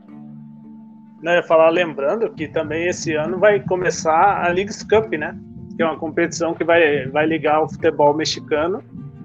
[1.22, 5.38] Não, eu ia falar lembrando que também esse ano vai começar a Leagues Cup, né?
[5.76, 8.82] Que é uma competição que vai, vai ligar o futebol mexicano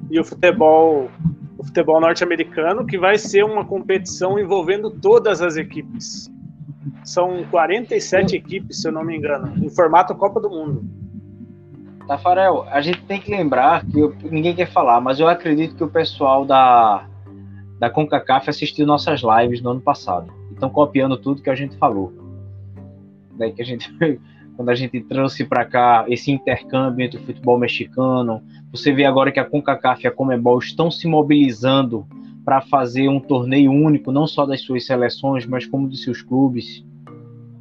[0.09, 1.09] e o futebol
[1.57, 6.31] o futebol norte-americano, que vai ser uma competição envolvendo todas as equipes.
[7.03, 10.98] São 47 equipes, se eu não me engano, em formato Copa do Mundo.
[12.09, 15.83] Tafarel, a gente tem que lembrar que eu, ninguém quer falar, mas eu acredito que
[15.83, 17.07] o pessoal da,
[17.77, 20.33] da CONCACAF assistiu nossas lives no ano passado.
[20.51, 22.11] Estão copiando tudo que a gente falou.
[23.37, 23.93] Daí que a gente,
[24.57, 28.41] quando a gente trouxe para cá esse intercâmbio entre o futebol mexicano,
[28.71, 32.07] você vê agora que a CONCACAF e a CONMEBOL estão se mobilizando
[32.43, 36.83] para fazer um torneio único, não só das suas seleções, mas como dos seus clubes,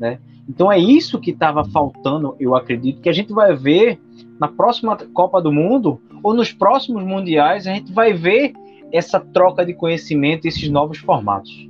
[0.01, 0.19] né?
[0.49, 4.01] Então é isso que estava faltando, eu acredito, que a gente vai ver
[4.41, 8.53] na próxima Copa do Mundo ou nos próximos mundiais, a gente vai ver
[8.91, 11.69] essa troca de conhecimento, esses novos formatos.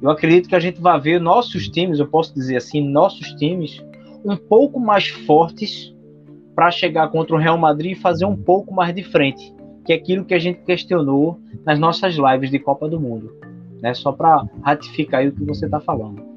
[0.00, 3.80] Eu acredito que a gente vai ver nossos times, eu posso dizer assim, nossos times
[4.24, 5.94] um pouco mais fortes
[6.56, 9.96] para chegar contra o Real Madrid e fazer um pouco mais de frente, que é
[9.96, 13.32] aquilo que a gente questionou nas nossas lives de Copa do Mundo,
[13.80, 13.94] né?
[13.94, 16.31] Só para ratificar o que você está falando.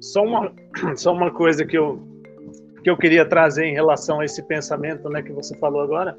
[0.00, 0.52] Só uma,
[0.96, 2.00] só uma coisa que eu,
[2.82, 6.16] que eu queria trazer em relação a esse pensamento né, que você falou agora.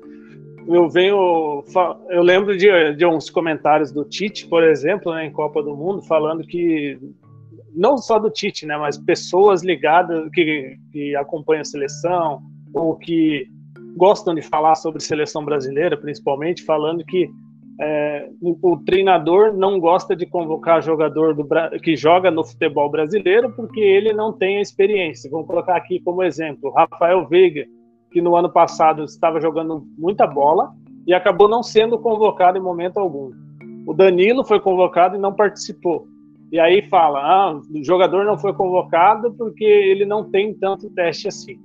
[0.67, 1.63] eu venho.
[2.09, 6.01] Eu lembro de, de uns comentários do Tite, por exemplo, né, em Copa do Mundo,
[6.03, 6.99] falando que.
[7.73, 12.41] Não só do Tite, né, mas pessoas ligadas que, que acompanham a seleção,
[12.73, 13.47] ou que
[13.95, 17.29] gostam de falar sobre seleção brasileira, principalmente, falando que
[17.83, 21.47] é, o treinador não gosta de convocar jogador do,
[21.79, 25.31] que joga no futebol brasileiro porque ele não tem a experiência.
[25.31, 27.65] Vamos colocar aqui como exemplo Rafael Veiga,
[28.11, 30.71] que no ano passado estava jogando muita bola
[31.07, 33.31] e acabou não sendo convocado em momento algum.
[33.87, 36.05] O Danilo foi convocado e não participou.
[36.51, 41.27] E aí fala, ah, o jogador não foi convocado porque ele não tem tanto teste
[41.27, 41.57] assim.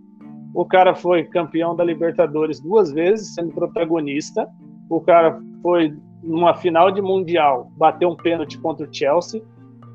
[0.55, 4.49] O cara foi campeão da Libertadores duas vezes, sendo protagonista.
[4.89, 5.93] O cara foi
[6.27, 9.43] numa final de mundial, bateu um pênalti contra o Chelsea.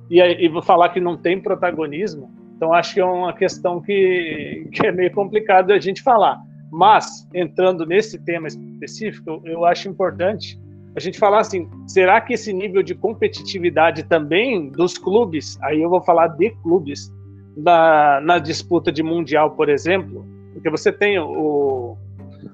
[0.10, 2.30] E, e falar que não tem protagonismo.
[2.56, 6.39] Então acho que é uma questão que, que é meio complicado a gente falar.
[6.72, 10.60] Mas, entrando nesse tema específico, eu acho importante
[10.96, 15.89] a gente falar assim: será que esse nível de competitividade também dos clubes, aí eu
[15.89, 17.12] vou falar de clubes,
[17.56, 21.98] na, na disputa de Mundial, por exemplo, porque você tem o,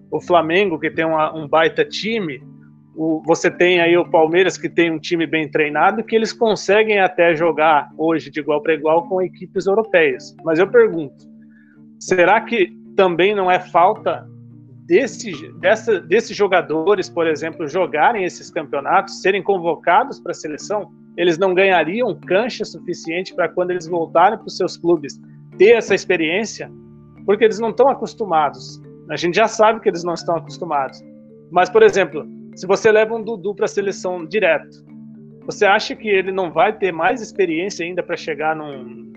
[0.10, 2.42] o Flamengo, que tem uma, um baita time,
[2.98, 7.36] você tem aí o Palmeiras, que tem um time bem treinado, que eles conseguem até
[7.36, 10.36] jogar hoje de igual para igual com equipes europeias.
[10.44, 11.30] Mas eu pergunto,
[12.00, 14.28] será que também não é falta
[14.88, 20.92] desse, dessa, desses jogadores, por exemplo, jogarem esses campeonatos, serem convocados para a seleção?
[21.16, 25.22] Eles não ganhariam cancha suficiente para quando eles voltarem para os seus clubes
[25.56, 26.72] ter essa experiência?
[27.28, 28.82] Porque eles não estão acostumados.
[29.08, 31.00] A gente já sabe que eles não estão acostumados.
[31.52, 34.84] Mas, por exemplo, se você leva um Dudu para a seleção direto,
[35.46, 39.14] você acha que ele não vai ter mais experiência ainda para chegar num,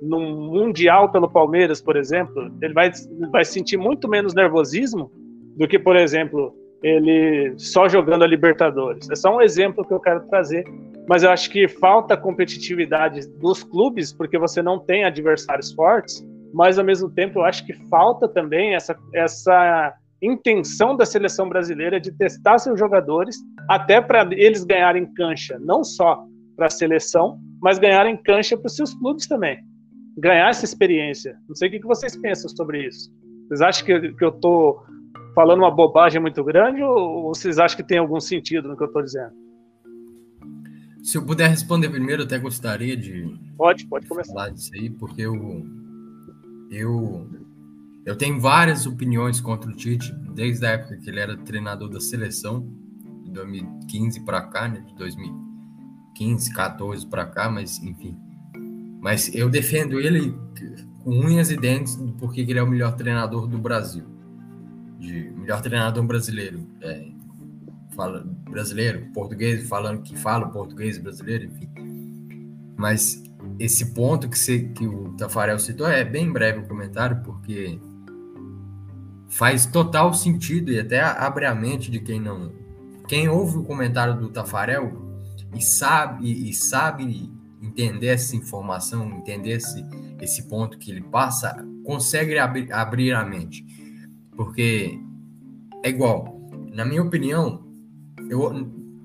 [0.00, 2.52] num Mundial pelo Palmeiras, por exemplo?
[2.62, 2.92] Ele vai,
[3.32, 5.10] vai sentir muito menos nervosismo
[5.56, 6.54] do que, por exemplo,
[6.84, 9.10] ele só jogando a Libertadores.
[9.10, 10.64] É só um exemplo que eu quero trazer.
[11.08, 16.78] Mas eu acho que falta competitividade dos clubes, porque você não tem adversários fortes, mas
[16.78, 22.12] ao mesmo tempo eu acho que falta também essa, essa intenção da seleção brasileira de
[22.12, 23.36] testar seus jogadores
[23.68, 26.24] até para eles ganharem cancha, não só
[26.56, 29.58] para a seleção, mas ganharem cancha para os seus clubes também.
[30.16, 31.36] Ganhar essa experiência.
[31.48, 33.10] Não sei o que vocês pensam sobre isso.
[33.48, 34.82] Vocês acham que, que eu estou
[35.34, 38.82] falando uma bobagem muito grande ou, ou vocês acham que tem algum sentido no que
[38.82, 39.32] eu estou dizendo?
[41.02, 43.36] Se eu puder responder primeiro, até gostaria de.
[43.58, 44.32] Pode, pode começar.
[44.32, 45.66] Falar disso aí, porque eu.
[46.70, 47.28] Eu
[48.06, 52.00] eu tenho várias opiniões contra o Tite, desde a época que ele era treinador da
[52.00, 52.68] seleção,
[53.24, 54.80] de 2015 para cá, né?
[54.80, 58.16] De 2015, 14 para cá, mas enfim.
[59.00, 60.34] Mas eu defendo ele
[61.02, 64.04] com unhas e dentes porque ele é o melhor treinador do Brasil.
[64.98, 66.66] De, melhor treinador brasileiro.
[66.82, 67.08] É,
[67.94, 71.70] fala, brasileiro, português, falando que fala português brasileiro, enfim.
[72.76, 73.22] Mas
[73.58, 77.78] esse ponto que, você, que o Tafarel citou é bem breve o comentário, porque
[79.34, 82.52] faz total sentido e até abre a mente de quem não.
[83.08, 84.92] Quem ouve o comentário do Tafarel
[85.52, 89.84] e sabe, e sabe entender essa informação, entender esse,
[90.20, 93.66] esse ponto que ele passa, consegue abrir, abrir a mente.
[94.36, 95.00] Porque
[95.82, 96.40] é igual,
[96.72, 97.64] na minha opinião,
[98.30, 98.40] eu,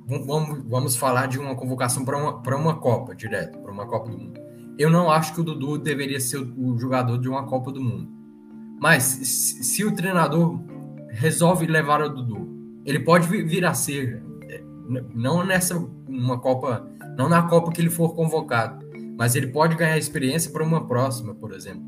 [0.05, 4.17] vamos, vamos falar de uma convocação para uma, uma Copa direto, para uma Copa do
[4.17, 4.39] Mundo.
[4.77, 7.81] Eu não acho que o Dudu deveria ser o, o jogador de uma Copa do
[7.81, 8.18] Mundo.
[8.81, 10.59] Mas se o treinador
[11.09, 14.63] resolve levar o Dudu, ele pode vir a ser, é,
[15.13, 18.85] não nessa uma Copa, não na Copa que ele for convocado,
[19.17, 21.83] mas ele pode ganhar experiência para uma próxima, por exemplo.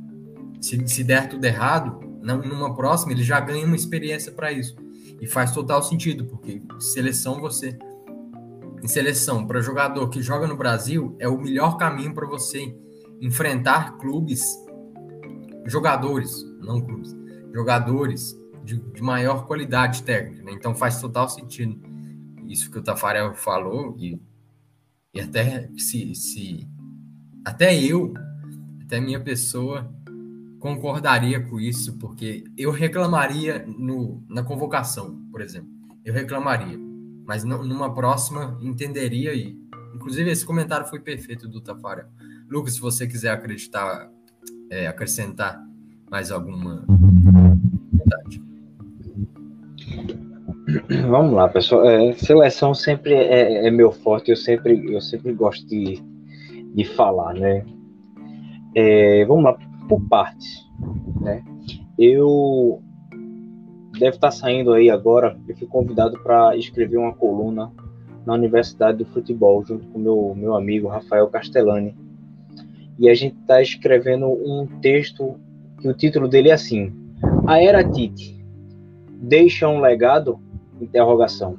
[0.60, 4.76] Se, se der tudo errado, não, numa próxima ele já ganha uma experiência para isso.
[5.20, 7.78] E faz total sentido, porque seleção você
[8.84, 12.76] em seleção para jogador que joga no Brasil é o melhor caminho para você
[13.22, 14.44] enfrentar clubes
[15.68, 17.16] jogadores não clubes,
[17.54, 20.44] jogadores de, de maior qualidade técnica.
[20.44, 20.52] Né?
[20.54, 21.80] Então faz total sentido
[22.48, 24.22] isso que o Tafarel falou e,
[25.14, 26.68] e até se, se
[27.46, 28.14] até eu,
[28.84, 29.92] até minha pessoa
[30.60, 35.70] concordaria com isso, porque eu reclamaria no, na convocação, por exemplo.
[36.06, 36.78] Eu reclamaria,
[37.26, 39.60] mas não, numa próxima entenderia e
[39.96, 42.08] inclusive esse comentário foi perfeito do Tafarel.
[42.50, 44.10] Lucas, se você quiser acreditar,
[44.70, 45.64] é, acrescentar
[46.12, 46.84] mais alguma
[47.94, 48.44] verdade?
[51.10, 51.90] Vamos lá, pessoal.
[51.90, 54.30] É, seleção sempre é, é, meu forte.
[54.30, 56.04] Eu sempre, eu sempre gosto de,
[56.76, 57.66] de falar, né?
[58.76, 60.70] É, vamos lá, por partes,
[61.22, 61.44] né?
[61.98, 62.82] Eu
[63.94, 65.38] deve estar tá saindo aí agora.
[65.48, 67.72] Eu fui convidado para escrever uma coluna
[68.26, 71.96] na Universidade do Futebol, junto com meu meu amigo Rafael Castellani.
[73.00, 75.40] E a gente está escrevendo um texto
[75.82, 76.94] que o título dele é assim:
[77.48, 78.42] A Era Tite
[79.22, 80.40] deixa um legado?
[80.80, 81.58] Interrogação.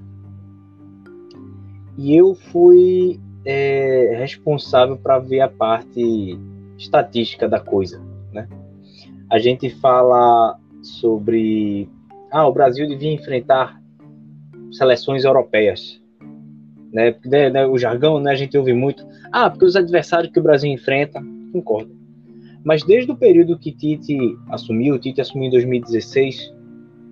[1.97, 6.37] E eu fui é, responsável para ver a parte
[6.77, 8.49] estatística da coisa, né?
[9.31, 11.89] A gente fala sobre
[12.33, 13.81] ah, o Brasil devia enfrentar
[14.73, 16.01] seleções europeias,
[16.93, 17.15] né?
[17.25, 18.33] né, né o jargão, né?
[18.33, 22.02] A gente ouve muito, ah, porque os adversários que o Brasil enfrenta, concordo.
[22.65, 26.53] Mas desde o período que Tite assumiu, Tite assumiu em 2016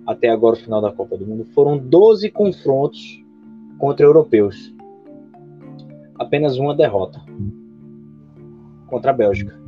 [0.05, 3.21] até agora o final da Copa do Mundo, foram 12 confrontos
[3.77, 4.73] contra europeus.
[6.19, 7.21] Apenas uma derrota
[8.87, 9.59] contra a Bélgica.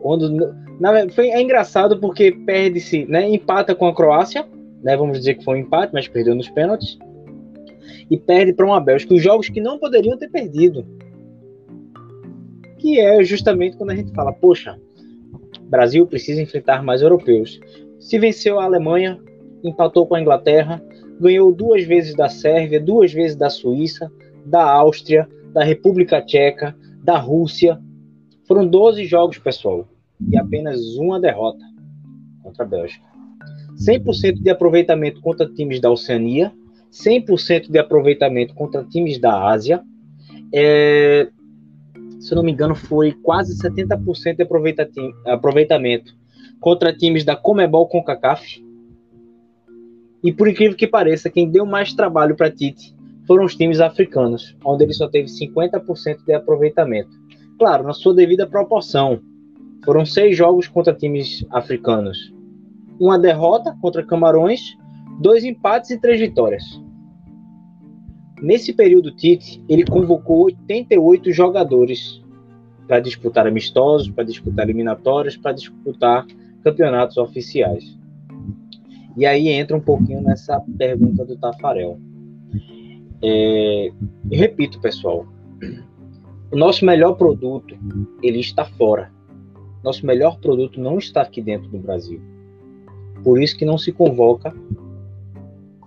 [0.00, 3.28] Quando na, foi, é engraçado porque perde-se, né?
[3.28, 4.46] Empata com a Croácia,
[4.82, 4.96] né?
[4.96, 6.98] Vamos dizer que foi um empate, mas perdeu nos pênaltis.
[8.10, 10.86] E perde para uma Bélgica, os jogos que não poderiam ter perdido.
[12.86, 14.78] Que é justamente quando a gente fala, poxa,
[15.62, 17.58] Brasil precisa enfrentar mais europeus.
[17.98, 19.18] Se venceu a Alemanha,
[19.64, 20.80] empatou com a Inglaterra,
[21.20, 24.08] ganhou duas vezes da Sérvia, duas vezes da Suíça,
[24.44, 27.76] da Áustria, da República Tcheca, da Rússia.
[28.46, 29.88] Foram 12 jogos, pessoal
[30.20, 31.64] e apenas uma derrota
[32.40, 33.04] contra a Bélgica.
[33.76, 36.52] 100% de aproveitamento contra times da Oceania,
[36.92, 39.82] 100% de aproveitamento contra times da Ásia.
[40.54, 41.28] É,
[42.26, 46.12] se não me engano, foi quase 70% de aproveitamento
[46.60, 48.60] contra times da Comebol com CACAF.
[50.24, 52.92] E por incrível que pareça, quem deu mais trabalho para Tite
[53.28, 57.10] foram os times africanos, onde ele só teve 50% de aproveitamento.
[57.60, 59.20] Claro, na sua devida proporção,
[59.84, 62.34] foram seis jogos contra times africanos.
[62.98, 64.76] Uma derrota contra Camarões,
[65.20, 66.64] dois empates e três vitórias.
[68.40, 72.22] Nesse período, Tite ele convocou 88 jogadores
[72.86, 76.26] para disputar amistosos, para disputar eliminatórios, para disputar
[76.62, 77.98] campeonatos oficiais.
[79.16, 81.98] E aí entra um pouquinho nessa pergunta do Tafarel.
[83.22, 83.90] É,
[84.30, 85.26] repito, pessoal,
[86.52, 87.76] o nosso melhor produto
[88.22, 89.10] ele está fora
[89.86, 92.20] nosso melhor produto não está aqui dentro do Brasil.
[93.22, 94.52] Por isso que não se convoca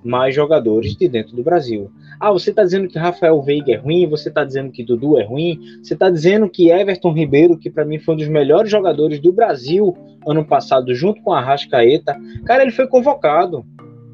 [0.01, 1.91] mais jogadores de dentro do Brasil.
[2.19, 5.23] Ah, você está dizendo que Rafael Veiga é ruim, você está dizendo que Dudu é
[5.23, 9.21] ruim, você está dizendo que Everton Ribeiro, que para mim foi um dos melhores jogadores
[9.21, 9.95] do Brasil
[10.27, 13.65] ano passado, junto com a Rascaeta, cara, ele foi convocado.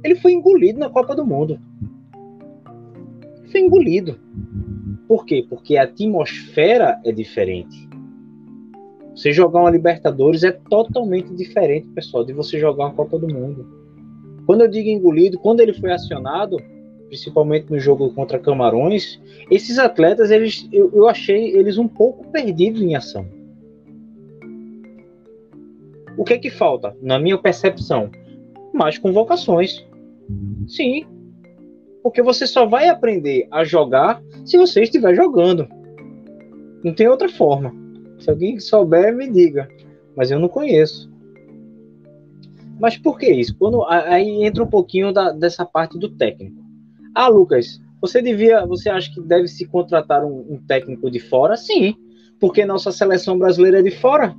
[0.04, 1.60] Ele foi engolido na Copa do Mundo.
[3.52, 4.20] Foi engolido.
[5.08, 5.44] Por quê?
[5.50, 7.90] Porque a atmosfera é diferente.
[9.16, 13.66] Você jogar uma Libertadores é totalmente diferente, pessoal, de você jogar uma Copa do Mundo.
[14.46, 16.58] Quando eu digo engolido, quando ele foi acionado,
[17.16, 22.82] principalmente no jogo contra Camarões, esses atletas, eles, eu, eu achei eles um pouco perdidos
[22.82, 23.26] em ação.
[26.18, 28.10] O que é que falta, na minha percepção?
[28.74, 29.86] Mais convocações.
[30.68, 31.06] Sim.
[32.04, 35.68] Porque você só vai aprender a jogar se você estiver jogando.
[36.84, 37.74] Não tem outra forma.
[38.20, 39.68] Se alguém souber, me diga.
[40.16, 41.10] Mas eu não conheço.
[42.80, 43.56] Mas por que isso?
[43.58, 46.65] Quando aí entra um pouquinho da, dessa parte do técnico.
[47.16, 51.56] Ah, Lucas, você devia, você acha que deve se contratar um, um técnico de fora?
[51.56, 51.96] Sim,
[52.42, 54.36] porque nossa seleção brasileira é de fora.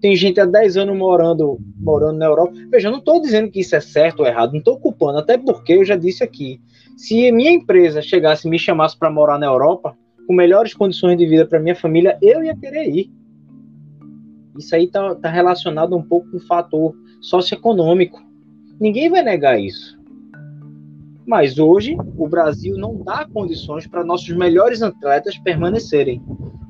[0.00, 2.54] Tem gente há 10 anos morando, morando na Europa.
[2.70, 5.36] Veja, eu não estou dizendo que isso é certo ou errado, não estou culpando, até
[5.36, 6.58] porque eu já disse aqui.
[6.96, 9.94] Se minha empresa chegasse e me chamasse para morar na Europa,
[10.26, 13.10] com melhores condições de vida para minha família, eu ia querer ir.
[14.58, 18.22] Isso aí está tá relacionado um pouco com o fator socioeconômico.
[18.80, 19.95] Ninguém vai negar isso.
[21.26, 26.22] Mas hoje, o Brasil não dá condições para nossos melhores atletas permanecerem.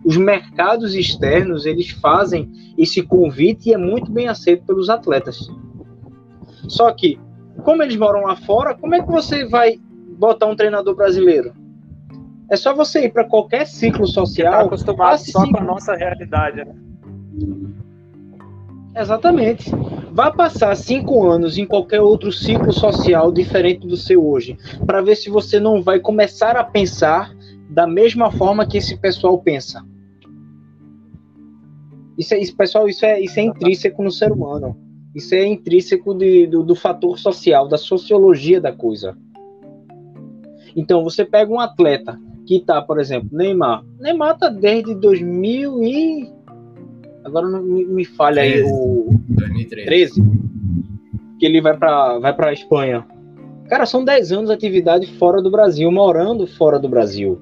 [0.04, 5.50] Os mercados externos, eles fazem esse convite e é muito bem aceito pelos atletas.
[6.68, 7.18] Só que,
[7.64, 9.78] como eles moram lá fora, como é que você vai
[10.18, 11.52] botar um treinador brasileiro?
[12.50, 14.52] É só você ir para qualquer ciclo social.
[14.52, 16.74] Tá acostumado só com a nossa realidade, né?
[18.96, 19.70] Exatamente.
[20.10, 25.16] Vá passar cinco anos em qualquer outro ciclo social diferente do seu hoje, para ver
[25.16, 27.36] se você não vai começar a pensar
[27.68, 29.84] da mesma forma que esse pessoal pensa.
[32.16, 34.74] Isso é, isso, pessoal, isso é, isso é intrínseco no ser humano.
[35.14, 39.14] Isso é intrínseco de, do, do fator social, da sociologia da coisa.
[40.74, 43.84] Então, você pega um atleta que tá, por exemplo, Neymar.
[43.98, 46.35] Neymar tá desde 2000 e
[47.26, 50.22] agora não me, me falha aí o 2013.
[51.38, 53.06] que ele vai para vai a Espanha.
[53.68, 57.38] Cara, são 10 anos de atividade fora do Brasil, morando fora do Brasil,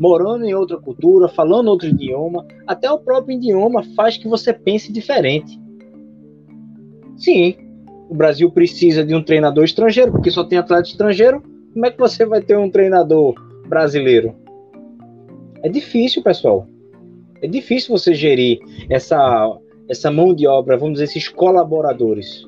[0.00, 2.46] morando em outra cultura, falando outro idioma.
[2.66, 5.60] Até o próprio idioma faz que você pense diferente.
[7.18, 7.56] Sim,
[8.08, 11.42] o Brasil precisa de um treinador estrangeiro, porque só tem atleta estrangeiro.
[11.74, 13.34] Como é que você vai ter um treinador
[13.68, 14.34] brasileiro?
[15.62, 16.66] É difícil, pessoal.
[17.42, 18.58] É difícil você gerir
[18.88, 19.58] essa,
[19.88, 22.44] essa mão de obra, vamos dizer, esses colaboradores.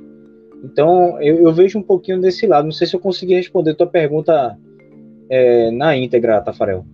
[0.64, 2.64] Então, eu, eu, vejo um pouquinho desse lado.
[2.64, 4.58] Não sei se eu consegui responder tua pergunta
[5.30, 6.84] é, na íntegra, Tafarel.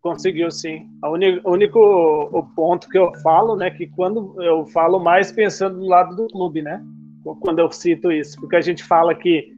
[0.00, 0.86] Conseguiu, sim.
[1.04, 5.78] O único, único o ponto que eu falo, né, que quando eu falo mais pensando
[5.78, 6.82] do lado do clube, né,
[7.40, 9.52] quando eu cito isso, porque a gente fala que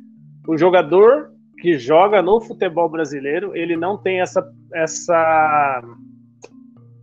[0.49, 1.31] o jogador
[1.61, 4.43] que joga no futebol brasileiro, ele não tem essa,
[4.75, 5.83] essa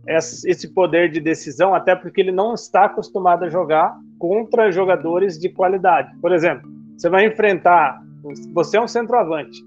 [0.08, 5.50] esse poder de decisão, até porque ele não está acostumado a jogar contra jogadores de
[5.50, 6.16] qualidade.
[6.20, 6.66] Por exemplo,
[6.96, 8.00] você vai enfrentar,
[8.54, 9.62] você é um centroavante.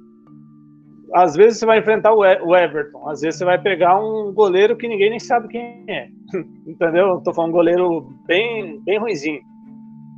[1.14, 4.88] Às vezes você vai enfrentar o Everton, às vezes você vai pegar um goleiro que
[4.88, 6.08] ninguém nem sabe quem é.
[6.66, 7.18] Entendeu?
[7.18, 9.42] Estou falando um goleiro bem, bem ruimzinho.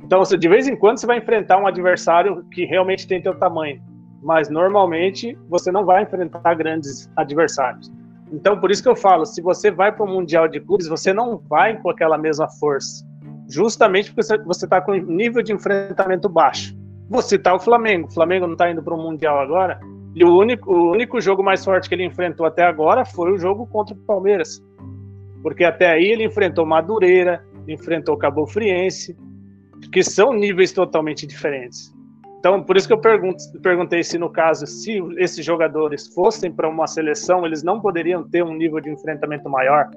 [0.02, 3.80] Então, de vez em quando você vai enfrentar um adversário que realmente tem teu tamanho,
[4.24, 7.92] mas normalmente você não vai enfrentar grandes adversários.
[8.32, 11.12] Então, por isso que eu falo, se você vai para o Mundial de Clubes, você
[11.12, 13.06] não vai com aquela mesma força
[13.48, 16.76] justamente porque você está com nível de enfrentamento baixo.
[17.08, 18.08] Vou citar o Flamengo.
[18.08, 19.78] O Flamengo não está indo para o Mundial agora.
[20.14, 23.38] E o único, o único jogo mais forte que ele enfrentou até agora foi o
[23.38, 24.62] jogo contra o Palmeiras.
[25.42, 29.16] Porque até aí ele enfrentou Madureira, enfrentou Cabo Friense,
[29.92, 31.93] que são níveis totalmente diferentes.
[32.44, 36.68] Então, por isso que eu pergunto, perguntei se, no caso, se esses jogadores fossem para
[36.68, 39.88] uma seleção, eles não poderiam ter um nível de enfrentamento maior,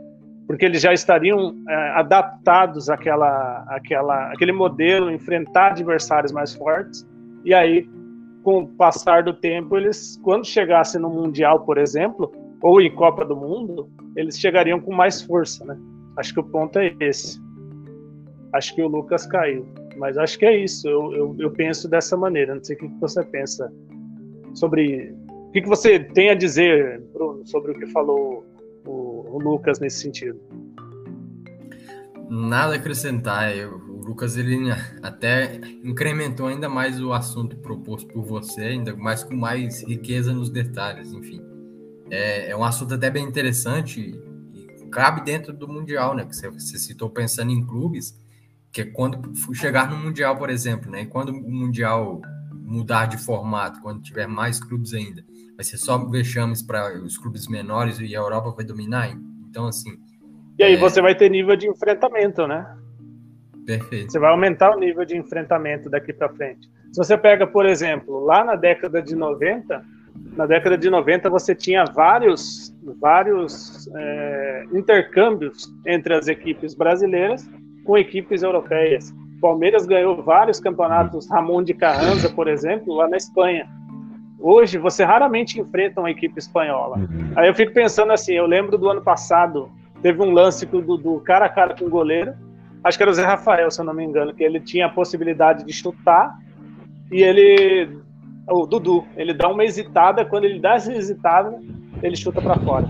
[0.47, 7.05] porque eles já estariam é, adaptados àquela, àquela, àquele modelo, enfrentar adversários mais fortes,
[7.43, 7.85] e aí,
[8.43, 12.31] com o passar do tempo, eles, quando chegassem no Mundial, por exemplo,
[12.61, 15.77] ou em Copa do Mundo, eles chegariam com mais força, né?
[16.15, 17.41] Acho que o ponto é esse.
[18.53, 19.65] Acho que o Lucas caiu,
[19.97, 20.87] mas acho que é isso.
[20.87, 22.55] Eu, eu, eu penso dessa maneira.
[22.55, 23.71] Não sei o que você pensa
[24.53, 25.13] sobre.
[25.29, 28.45] O que você tem a dizer, Bruno, sobre o que falou
[28.85, 30.39] o, o Lucas nesse sentido.
[32.29, 33.53] Nada a acrescentar.
[33.65, 34.57] o Lucas ele
[35.01, 40.49] até incrementou ainda mais o assunto proposto por você, ainda mais com mais riqueza nos
[40.49, 41.41] detalhes, enfim.
[42.09, 44.13] É, é um assunto até bem interessante
[44.87, 46.25] cabe dentro do Mundial, né?
[46.25, 48.17] Que você citou pensando em clubes,
[48.77, 51.01] que é quando chegar no Mundial, por exemplo, né?
[51.01, 52.21] E quando o Mundial
[52.51, 55.23] mudar de formato, quando tiver mais clubes ainda,
[55.55, 59.09] vai ser só vexames para os clubes menores e a Europa vai dominar.
[59.49, 59.97] Então, assim.
[60.59, 60.77] E aí é...
[60.77, 62.67] você vai ter nível de enfrentamento, né?
[63.65, 64.11] Perfeito.
[64.11, 66.69] Você vai aumentar o nível de enfrentamento daqui para frente.
[66.93, 69.83] Se você pega, por exemplo, lá na década de 90,
[70.35, 72.71] na década de 90 você tinha vários,
[73.01, 77.43] vários é, intercâmbios entre as equipes brasileiras
[77.87, 79.15] com equipes europeias.
[79.41, 83.65] Palmeiras ganhou vários campeonatos Ramon de Carranza, por exemplo, lá na Espanha.
[84.39, 86.97] Hoje você raramente enfrenta uma equipe espanhola.
[86.97, 87.31] Uhum.
[87.35, 89.71] Aí eu fico pensando assim, eu lembro do ano passado,
[90.01, 92.33] teve um lance do, do cara a cara com o goleiro,
[92.83, 94.89] acho que era o Zé Rafael, se eu não me engano, que ele tinha a
[94.89, 96.37] possibilidade de chutar
[97.09, 97.97] e ele,
[98.49, 101.57] o Dudu, ele dá uma hesitada, quando ele dá essa hesitada,
[102.03, 102.85] ele chuta para fora.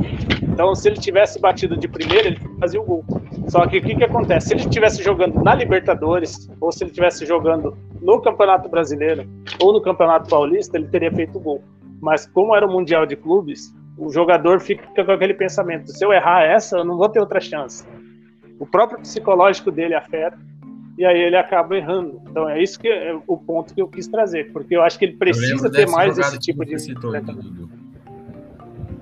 [0.57, 3.05] Então, se ele tivesse batido de primeira, ele fazia o gol.
[3.47, 4.47] Só que o que, que acontece?
[4.47, 9.29] Se ele estivesse jogando na Libertadores, ou se ele estivesse jogando no Campeonato Brasileiro,
[9.61, 11.63] ou no Campeonato Paulista, ele teria feito o gol.
[12.01, 16.11] Mas como era o Mundial de Clubes, o jogador fica com aquele pensamento: se eu
[16.11, 17.85] errar essa, eu não vou ter outra chance.
[18.59, 20.39] O próprio psicológico dele afeta
[20.97, 22.19] e aí ele acaba errando.
[22.27, 25.05] Então é isso que é o ponto que eu quis trazer, porque eu acho que
[25.05, 27.11] ele precisa ter mais esse tipo de citou,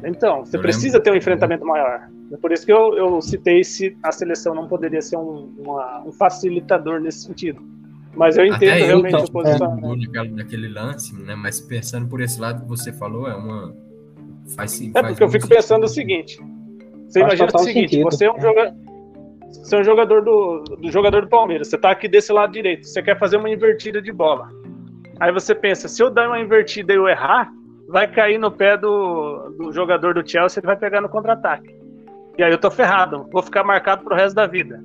[0.05, 1.03] Então, você eu precisa lembro.
[1.03, 2.09] ter um enfrentamento maior.
[2.31, 6.03] É por isso que eu, eu citei se a seleção não poderia ser um, uma,
[6.05, 7.61] um facilitador nesse sentido.
[8.15, 10.17] Mas eu entendo Até realmente o posicionamento.
[10.17, 11.35] É, naquele lance, né?
[11.35, 13.75] Mas pensando por esse lado que você falou, é uma.
[14.55, 14.91] Faz sim.
[14.95, 15.57] É porque eu fico sentido.
[15.57, 16.39] pensando o seguinte:
[17.07, 18.03] você Faz imagina o seguinte, sentido.
[18.05, 18.73] você é um jogador.
[19.51, 22.87] Você é um jogador do, do jogador do Palmeiras, você tá aqui desse lado direito,
[22.87, 24.49] você quer fazer uma invertida de bola.
[25.19, 27.51] Aí você pensa, se eu dar uma invertida e eu errar,
[27.87, 31.75] vai cair no pé do, do jogador do Chelsea, ele vai pegar no contra-ataque.
[32.37, 34.83] E aí eu tô ferrado, vou ficar marcado pro resto da vida.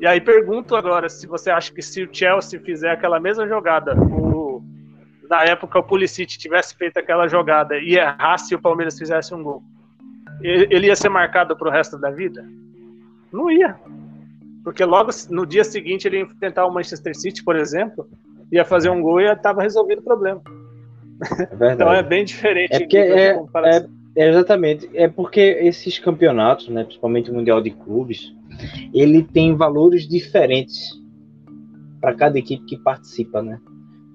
[0.00, 3.94] E aí pergunto agora se você acha que se o Chelsea fizer aquela mesma jogada,
[3.94, 4.62] o,
[5.28, 9.42] na época o Pulisic tivesse feito aquela jogada e errasse e o Palmeiras fizesse um
[9.42, 9.62] gol,
[10.42, 12.46] ele ia ser marcado pro resto da vida?
[13.30, 13.78] Não ia.
[14.64, 18.08] Porque logo no dia seguinte ele ia enfrentar o Manchester City, por exemplo,
[18.50, 20.42] ia fazer um gol e estava resolvido o problema.
[21.60, 22.72] É então é bem diferente.
[22.72, 24.88] É porque é, é, é, exatamente.
[24.94, 28.32] É porque esses campeonatos, né, principalmente o Mundial de Clubes,
[28.94, 30.98] ele tem valores diferentes
[32.00, 33.58] para cada equipe que participa, né?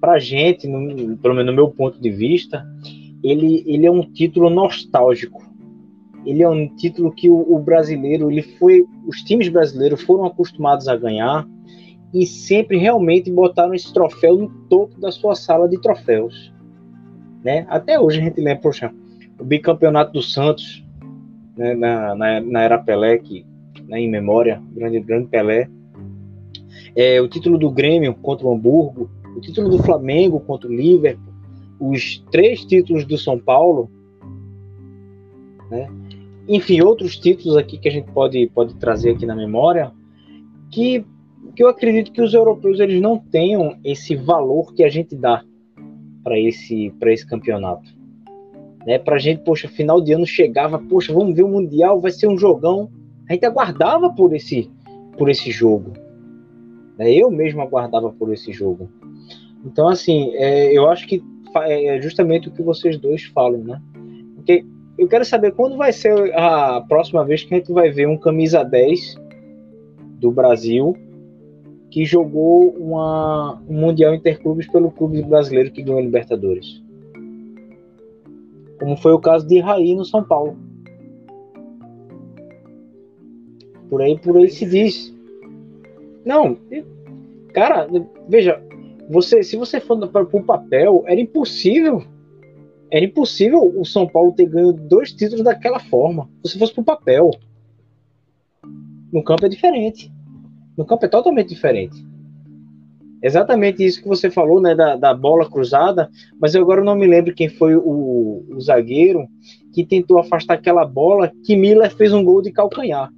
[0.00, 2.64] Para gente, no, pelo menos no meu ponto de vista,
[3.22, 5.42] ele, ele é um título nostálgico.
[6.24, 10.88] Ele é um título que o, o brasileiro, ele foi, os times brasileiros foram acostumados
[10.88, 11.46] a ganhar
[12.12, 16.52] e sempre realmente botaram esse troféu no topo da sua sala de troféus.
[17.46, 17.64] Né?
[17.68, 18.92] Até hoje a gente lembra, poxa,
[19.38, 20.84] o bicampeonato do Santos,
[21.56, 23.46] né, na, na, na, era Pelé, que,
[23.86, 25.70] né, em memória, grande, grande Pelé,
[26.96, 31.32] é, o título do Grêmio contra o Hamburgo, o título do Flamengo contra o Liverpool,
[31.78, 33.88] os três títulos do São Paulo,
[35.70, 35.88] né?
[36.48, 39.92] enfim, outros títulos aqui que a gente pode, pode trazer aqui na memória,
[40.68, 41.04] que
[41.54, 45.42] que eu acredito que os europeus eles não tenham esse valor que a gente dá
[46.26, 47.88] para esse esse campeonato.
[48.84, 48.98] Né?
[48.98, 52.26] Para a gente, poxa, final de ano chegava, poxa, vamos ver o mundial, vai ser
[52.26, 52.90] um jogão.
[53.28, 54.68] A gente aguardava por esse
[55.16, 55.92] por esse jogo.
[56.98, 57.12] Né?
[57.12, 58.90] Eu mesmo aguardava por esse jogo.
[59.64, 61.22] Então, assim, é, eu acho que
[61.62, 63.80] é justamente o que vocês dois falam, né?
[64.34, 64.64] Porque
[64.98, 68.18] eu quero saber quando vai ser a próxima vez que a gente vai ver um
[68.18, 69.16] camisa 10
[70.18, 70.96] do Brasil
[71.96, 76.84] que jogou uma, um Mundial Interclubes pelo clube brasileiro que ganhou a Libertadores.
[78.78, 80.58] Como foi o caso de Raí no São Paulo.
[83.88, 85.16] Por aí, por aí se diz.
[86.22, 86.58] Não,
[87.54, 87.88] cara,
[88.28, 88.62] veja,
[89.08, 92.04] você, se você for para o papel, era impossível.
[92.90, 96.28] Era impossível o São Paulo ter ganho dois títulos daquela forma.
[96.44, 97.30] Se fosse para o papel.
[99.10, 100.14] No campo é diferente.
[100.76, 101.96] No campo é totalmente diferente.
[103.22, 107.06] Exatamente isso que você falou, né, da, da bola cruzada, mas eu agora não me
[107.06, 109.26] lembro quem foi o, o zagueiro
[109.72, 113.10] que tentou afastar aquela bola que Miller fez um gol de calcanhar.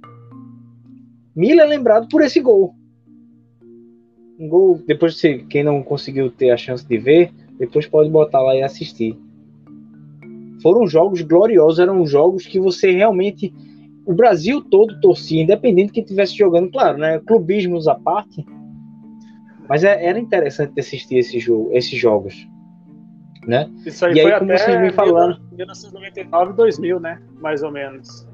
[1.35, 2.73] Miller é lembrado por esse gol.
[4.39, 8.55] Um gol, depois quem não conseguiu ter a chance de ver, depois pode botar lá
[8.55, 9.17] e assistir.
[10.61, 13.53] Foram jogos gloriosos, eram jogos que você realmente
[14.05, 17.19] o Brasil todo torcia, independente de quem estivesse jogando, claro, né?
[17.19, 18.45] Clubismos à parte.
[19.67, 22.47] Mas é, era interessante assistir esse jogo, esses jogos.
[23.47, 23.69] Né?
[23.85, 25.39] Isso aí e foi aí, como até vocês me falando.
[25.51, 27.21] 1999, 2000, né?
[27.39, 28.27] Mais ou menos.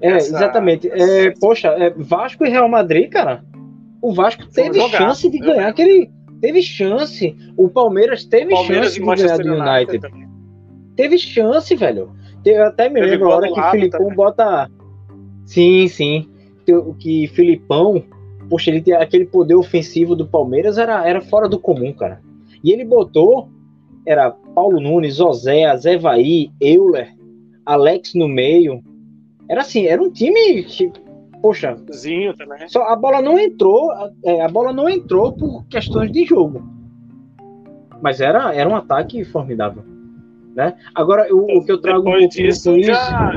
[0.00, 0.36] É, Essa...
[0.36, 0.88] exatamente.
[0.88, 3.44] É, poxa, é, Vasco e Real Madrid, cara.
[4.00, 6.10] O Vasco teve chance de ganhar aquele.
[6.40, 7.36] Teve chance.
[7.56, 10.06] O Palmeiras teve Palmeiras chance de ganhar do United.
[10.06, 10.28] United.
[10.94, 12.12] Teve chance, velho.
[12.44, 14.16] Eu até me lembro a hora que o Filipão também.
[14.16, 14.70] bota.
[15.44, 16.28] Sim, sim.
[16.68, 18.02] O que Filipão,
[18.48, 22.20] poxa, ele tem aquele poder ofensivo do Palmeiras era, era fora do comum, cara.
[22.62, 23.48] E ele botou,
[24.06, 27.14] era Paulo Nunes, José, Zevaí, Euler,
[27.64, 28.82] Alex no meio.
[29.48, 30.92] Era assim, era um time que,
[31.40, 31.76] poxa.
[31.94, 32.68] Zinho também.
[32.68, 33.90] Só a bola não entrou,
[34.24, 36.62] é, a bola não entrou por questões de jogo.
[38.02, 39.82] Mas era, era um ataque formidável.
[40.58, 40.74] Né?
[40.92, 43.30] Agora, o, o que eu trago depois um disso, já,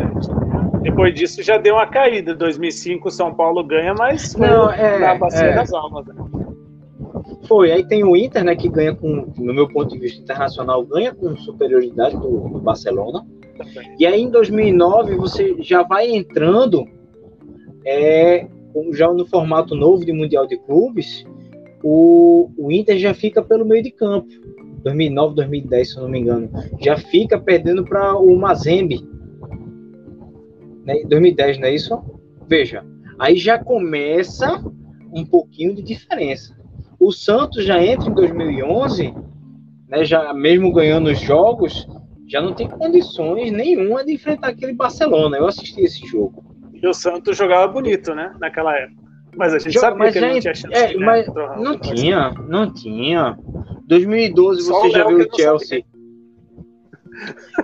[0.81, 2.33] depois disso já deu uma caída.
[2.33, 5.53] 2005 São Paulo ganha, mas não é na bacia é.
[5.53, 6.03] das almas.
[6.07, 6.15] Né?
[7.47, 10.83] Foi, aí tem o Inter, né, que ganha com, no meu ponto de vista internacional,
[10.83, 13.23] ganha com superioridade do, do Barcelona.
[13.99, 16.87] E aí em 2009 você já vai entrando
[17.85, 18.47] é,
[18.93, 21.23] já no formato novo de Mundial de Clubes,
[21.83, 24.27] o, o Inter já fica pelo meio de campo.
[24.83, 29.07] 2009, 2010, se eu não me engano, já fica perdendo para o Mazembe.
[30.85, 31.03] Né?
[31.07, 32.03] 2010, não é isso?
[32.47, 32.83] Veja,
[33.19, 34.61] aí já começa
[35.13, 36.55] um pouquinho de diferença.
[36.99, 39.13] O Santos já entra em 2011,
[39.89, 41.87] né, já mesmo ganhando os jogos,
[42.27, 45.37] já não tem condições nenhuma de enfrentar aquele Barcelona.
[45.37, 46.43] Eu assisti esse jogo.
[46.73, 49.01] E o Santos jogava bonito, né, naquela época.
[49.35, 50.73] Mas a gente Joga, sabia que já, não tinha chance.
[50.73, 51.27] É, né, mas
[51.57, 53.37] não tinha, não tinha.
[53.91, 55.83] 2012 Só você já viu o Chelsea.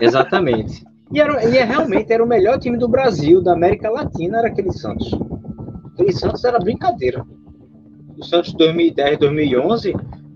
[0.01, 0.83] Exatamente.
[1.13, 4.49] E, era, e é, realmente era o melhor time do Brasil, da América Latina, era
[4.49, 5.09] aquele Santos.
[5.93, 7.25] Aquele Santos era brincadeira.
[8.17, 9.95] O Santos 2010, 2011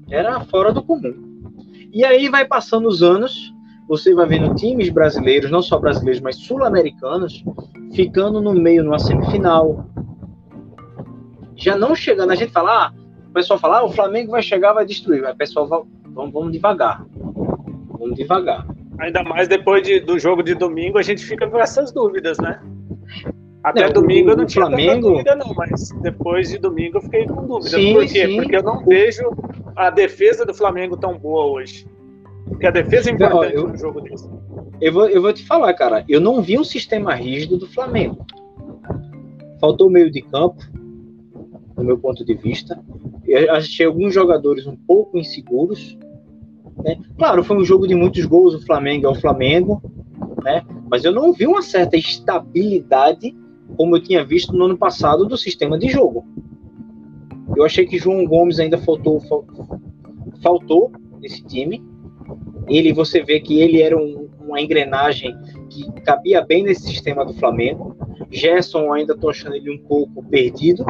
[0.10, 1.14] era fora do comum.
[1.92, 3.54] E aí vai passando os anos,
[3.86, 7.44] você vai vendo times brasileiros, não só brasileiros, mas sul-americanos,
[7.94, 9.86] ficando no meio numa semifinal.
[11.58, 13.01] Já não chegando, a gente fala, ah,
[13.32, 15.22] o pessoal fala, ah, o Flamengo vai chegar, vai destruir.
[15.22, 17.06] Mas o pessoal, vamos, vamos devagar.
[17.98, 18.68] Vamos devagar.
[19.00, 22.62] Ainda mais depois de, do jogo de domingo, a gente fica com essas dúvidas, né?
[23.64, 25.12] Até não, domingo o, eu não tinha Flamengo...
[25.12, 27.78] dúvida, não, mas depois de domingo eu fiquei com dúvida.
[27.78, 28.28] Sim, Por quê?
[28.28, 28.36] Sim.
[28.36, 29.32] Porque eu não vejo
[29.78, 31.88] a defesa do Flamengo tão boa hoje.
[32.50, 34.30] Porque a defesa é importante eu, no jogo desse.
[34.82, 38.26] Eu vou, eu vou te falar, cara, eu não vi um sistema rígido do Flamengo.
[39.62, 40.62] Faltou meio de campo,
[41.78, 42.78] no meu ponto de vista.
[43.32, 45.98] Eu achei alguns jogadores um pouco inseguros.
[46.84, 47.00] Né?
[47.18, 49.82] Claro, foi um jogo de muitos gols, o Flamengo é o Flamengo,
[50.44, 50.64] né?
[50.90, 53.34] mas eu não vi uma certa estabilidade
[53.78, 56.26] como eu tinha visto no ano passado do sistema de jogo.
[57.56, 59.22] Eu achei que João Gomes ainda faltou,
[60.42, 61.82] faltou nesse time.
[62.68, 65.34] Ele, você vê que ele era um, uma engrenagem
[65.70, 67.96] que cabia bem nesse sistema do Flamengo.
[68.30, 70.86] Gerson ainda estou achando ele um pouco perdido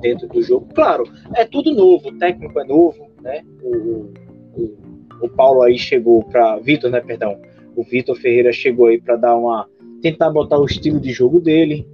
[0.00, 0.68] dentro do jogo.
[0.74, 3.42] Claro, é tudo novo, o técnico é novo, né?
[3.62, 4.12] O,
[4.56, 4.78] o,
[5.22, 7.00] o Paulo aí chegou para Vitor, né?
[7.00, 7.38] Perdão,
[7.76, 9.68] o Vitor Ferreira chegou aí para dar uma
[10.00, 11.86] tentar botar o estilo de jogo dele.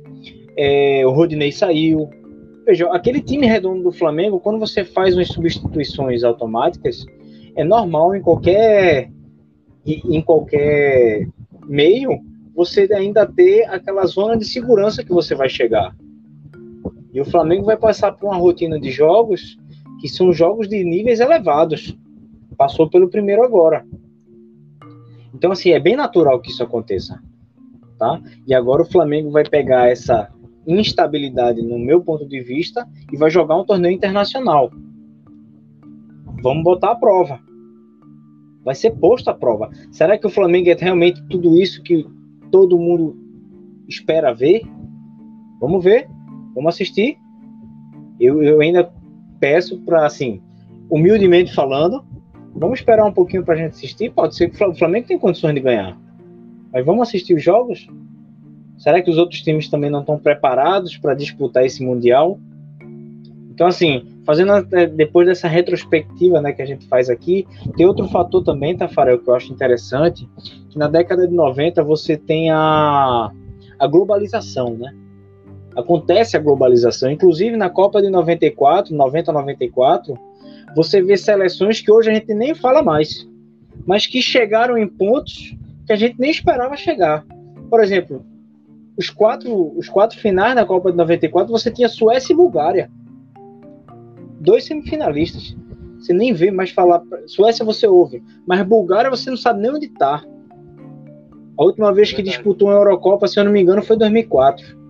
[0.56, 2.08] É, o Rodinei saiu.
[2.64, 7.04] Veja, aquele time redondo do Flamengo, quando você faz umas substituições automáticas,
[7.56, 9.10] é normal em qualquer
[9.86, 11.28] em qualquer
[11.66, 12.18] meio
[12.54, 15.94] você ainda ter aquela zona de segurança que você vai chegar.
[17.14, 19.56] E o Flamengo vai passar por uma rotina de jogos
[20.00, 21.96] que são jogos de níveis elevados.
[22.58, 23.86] Passou pelo primeiro agora.
[25.32, 27.22] Então, assim, é bem natural que isso aconteça.
[27.96, 28.20] Tá?
[28.46, 30.28] E agora o Flamengo vai pegar essa
[30.66, 34.70] instabilidade, no meu ponto de vista, e vai jogar um torneio internacional.
[36.42, 37.38] Vamos botar a prova.
[38.64, 39.70] Vai ser posto a prova.
[39.92, 42.06] Será que o Flamengo é realmente tudo isso que
[42.50, 43.16] todo mundo
[43.88, 44.62] espera ver?
[45.60, 46.08] Vamos ver.
[46.54, 47.18] Vamos assistir.
[48.20, 48.90] Eu, eu ainda
[49.40, 50.40] peço para, assim,
[50.88, 52.04] humildemente falando,
[52.54, 54.10] vamos esperar um pouquinho para a gente assistir.
[54.10, 55.98] Pode ser que o Flamengo tem condições de ganhar.
[56.72, 57.86] Mas vamos assistir os jogos?
[58.78, 62.38] Será que os outros times também não estão preparados para disputar esse Mundial?
[63.50, 67.46] Então, assim, fazendo é, depois dessa retrospectiva né, que a gente faz aqui,
[67.76, 70.28] tem outro fator também, Tafarel, que eu acho interessante,
[70.68, 73.30] que na década de 90 você tem a,
[73.78, 74.92] a globalização, né?
[75.76, 77.10] Acontece a globalização.
[77.10, 80.18] Inclusive na Copa de 94, 90 94,
[80.74, 83.28] você vê seleções que hoje a gente nem fala mais,
[83.86, 85.56] mas que chegaram em pontos
[85.86, 87.24] que a gente nem esperava chegar.
[87.70, 88.24] Por exemplo,
[88.96, 92.90] os quatro, os quatro finais da Copa de 94, você tinha Suécia e Bulgária.
[94.40, 95.56] Dois semifinalistas.
[95.98, 97.02] Você nem vê mais falar.
[97.26, 100.22] Suécia você ouve, mas Bulgária você não sabe nem onde está.
[101.56, 104.83] A última vez que disputou uma Eurocopa, se eu não me engano, foi em 2004.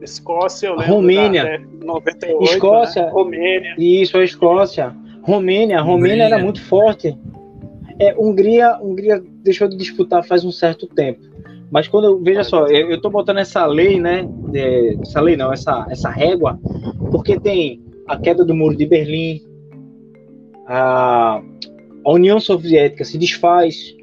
[0.00, 0.94] Escócia, eu lembro.
[0.94, 1.44] Romênia.
[1.44, 3.06] Da, né, 98, Escócia.
[3.06, 3.10] Né?
[3.12, 3.74] Romênia.
[3.78, 4.96] Isso, a Escócia.
[5.22, 5.78] Romênia.
[5.78, 7.16] A Romênia era muito forte.
[7.98, 11.20] É, Hungria, Hungria deixou de disputar faz um certo tempo.
[11.70, 14.26] Mas quando eu, veja só, eu, eu tô botando essa lei, né?
[14.48, 16.58] De, essa lei não, essa, essa régua,
[17.10, 19.40] porque tem a queda do muro de Berlim,
[20.66, 21.40] a,
[22.04, 23.94] a União Soviética se desfaz,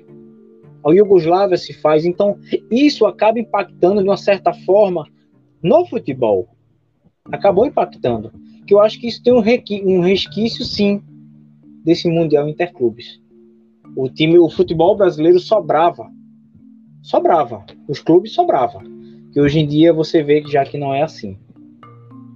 [0.86, 2.38] a Iugoslávia se faz, então
[2.72, 5.06] isso acaba impactando de uma certa forma
[5.68, 6.48] no futebol.
[7.32, 8.32] Acabou impactando.
[8.66, 11.02] Que eu acho que isso tem um, um resquício, sim,
[11.84, 13.22] desse Mundial Interclubes.
[13.96, 16.10] O time, o futebol brasileiro sobrava.
[17.02, 17.66] Sobrava.
[17.88, 18.82] Os clubes sobrava.
[19.32, 21.38] Que hoje em dia você vê que já que não é assim.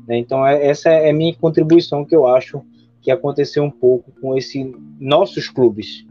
[0.07, 0.17] Né?
[0.17, 2.61] Então, é, essa é a minha contribuição que eu acho
[3.01, 6.05] que aconteceu um pouco com esses nossos clubes,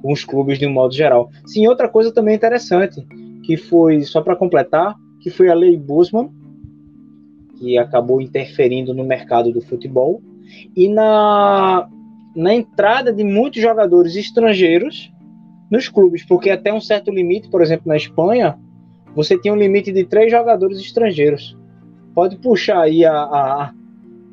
[0.00, 1.30] com os clubes de um modo geral.
[1.44, 3.04] Sim, outra coisa também interessante,
[3.44, 6.30] que foi, só para completar, que foi a lei Busman,
[7.58, 10.22] que acabou interferindo no mercado do futebol
[10.76, 11.88] e na,
[12.34, 15.12] na entrada de muitos jogadores estrangeiros
[15.70, 18.58] nos clubes, porque até um certo limite, por exemplo, na Espanha,
[19.14, 21.56] você tinha um limite de três jogadores estrangeiros.
[22.14, 23.72] Pode puxar aí a, a,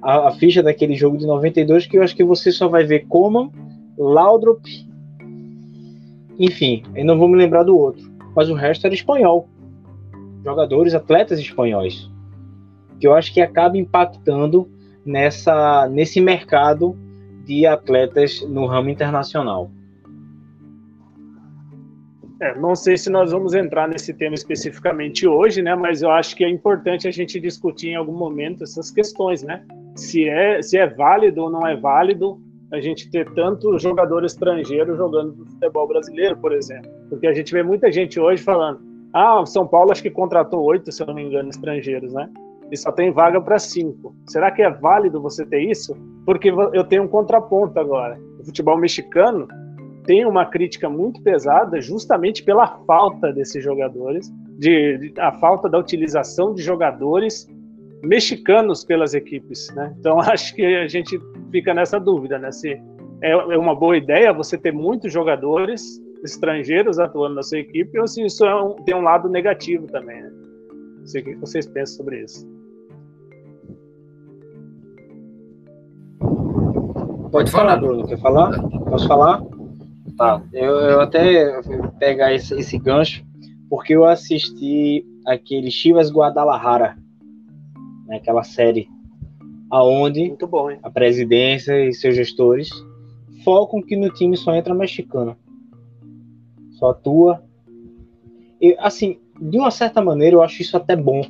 [0.02, 3.08] a, a ficha daquele jogo de 92, que eu acho que você só vai ver
[3.08, 3.50] Coman,
[3.98, 4.62] Laudrup,
[6.38, 9.48] enfim, eu não vou me lembrar do outro, mas o resto era espanhol.
[10.44, 12.12] Jogadores, atletas espanhóis
[13.04, 14.66] que eu acho que acaba impactando
[15.06, 16.98] nessa, nesse mercado
[17.44, 19.70] de atletas no ramo internacional.
[22.40, 25.76] É, não sei se nós vamos entrar nesse tema especificamente hoje, né?
[25.76, 29.66] Mas eu acho que é importante a gente discutir em algum momento essas questões, né?
[29.98, 32.40] Se é, se é válido ou não é válido
[32.72, 36.90] a gente ter tanto jogador estrangeiro jogando no futebol brasileiro, por exemplo.
[37.10, 38.80] Porque a gente vê muita gente hoje falando,
[39.12, 42.30] ah, São Paulo acho que contratou oito, se eu não me engano, estrangeiros, né?
[42.74, 44.16] E só tem vaga para cinco.
[44.28, 45.96] Será que é válido você ter isso?
[46.26, 48.20] Porque eu tenho um contraponto agora.
[48.40, 49.48] O futebol mexicano
[50.06, 55.78] tem uma crítica muito pesada justamente pela falta desses jogadores de, de, a falta da
[55.78, 57.48] utilização de jogadores
[58.02, 59.96] mexicanos pelas equipes, né?
[60.00, 61.22] Então acho que a gente
[61.52, 62.52] fica nessa dúvida, né?
[62.52, 62.72] Se
[63.22, 68.08] é, é uma boa ideia você ter muitos jogadores estrangeiros atuando na sua equipe ou
[68.08, 70.32] se isso é um, tem um lado negativo também, né?
[71.00, 72.53] Não sei o que vocês pensam sobre isso.
[77.34, 78.06] Pode falar, Bruno.
[78.06, 78.62] Quer falar?
[78.62, 79.42] Posso falar?
[80.16, 80.40] Tá.
[80.54, 81.60] Eu, eu até
[81.98, 83.26] pegar esse, esse gancho,
[83.68, 86.96] porque eu assisti aquele Chivas Guadalajara,
[88.06, 88.88] né, aquela série
[89.72, 92.70] aonde bom, a presidência e seus gestores
[93.44, 95.36] focam que no time só entra mexicano.
[96.74, 97.44] Só atua.
[98.62, 101.26] E, assim, de uma certa maneira, eu acho isso até bom.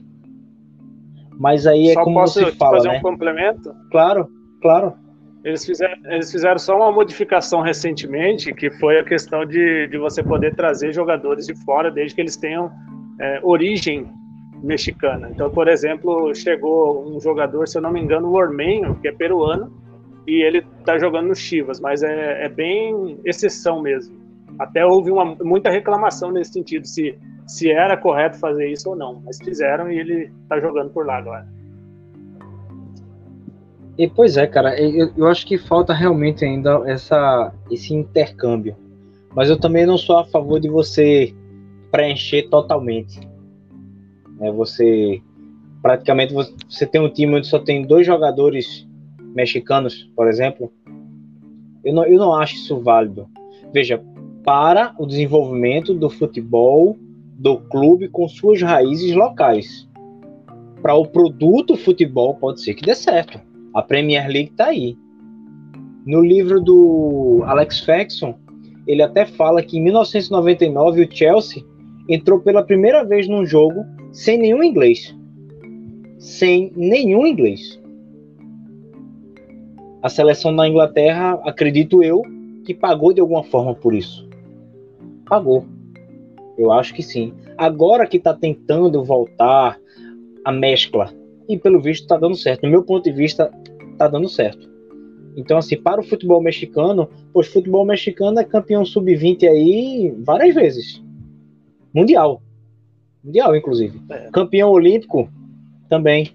[1.40, 2.98] Mas aí é só como posso você fala, fazer né?
[2.98, 3.74] um complemento?
[3.90, 4.30] Claro,
[4.62, 5.02] claro.
[5.44, 10.24] Eles fizeram, eles fizeram só uma modificação recentemente, que foi a questão de, de você
[10.24, 12.72] poder trazer jogadores de fora, desde que eles tenham
[13.20, 14.10] é, origem
[14.64, 15.30] mexicana.
[15.30, 19.12] Então, por exemplo, chegou um jogador, se eu não me engano, o Ormenho, que é
[19.12, 19.70] peruano,
[20.26, 24.16] e ele está jogando no Chivas, mas é, é, bem exceção mesmo.
[24.58, 29.22] Até houve uma, muita reclamação nesse sentido, se, se era correto fazer isso ou não,
[29.26, 31.46] mas fizeram e ele está jogando por lá agora.
[33.98, 38.76] E pois é, cara, eu, eu acho que falta realmente ainda essa, esse intercâmbio.
[39.36, 41.34] Mas eu também não sou a favor de você
[41.92, 43.20] preencher totalmente.
[44.40, 45.22] É, você
[45.82, 48.88] praticamente você tem um time onde só tem dois jogadores
[49.36, 50.72] mexicanos, por exemplo.
[51.84, 53.28] Eu não, eu não acho isso válido.
[53.72, 54.02] Veja,
[54.44, 56.98] para o desenvolvimento do futebol
[57.38, 59.88] do clube com suas raízes locais.
[60.82, 63.40] Para o produto futebol pode ser que dê certo
[63.74, 64.98] a Premier League está aí.
[66.06, 68.36] No livro do Alex Ferguson,
[68.86, 71.64] ele até fala que em 1999 o Chelsea
[72.10, 75.16] entrou pela primeira vez num jogo sem nenhum inglês.
[76.20, 77.82] Sem nenhum inglês.
[80.02, 82.22] A seleção da Inglaterra, acredito eu,
[82.66, 84.28] que pagou de alguma forma por isso.
[85.26, 85.66] Pagou.
[86.58, 87.34] Eu acho que sim.
[87.58, 89.80] Agora que está tentando voltar
[90.46, 92.64] a mescla e pelo visto está dando certo.
[92.64, 93.52] No meu ponto de vista,
[93.92, 94.70] está dando certo.
[95.36, 101.04] Então, assim, para o futebol mexicano, pois futebol mexicano é campeão sub-20 aí várias vezes.
[101.94, 102.42] Mundial.
[103.24, 104.00] Mundial, inclusive.
[104.10, 104.30] É.
[104.32, 105.30] Campeão olímpico
[105.90, 106.32] também,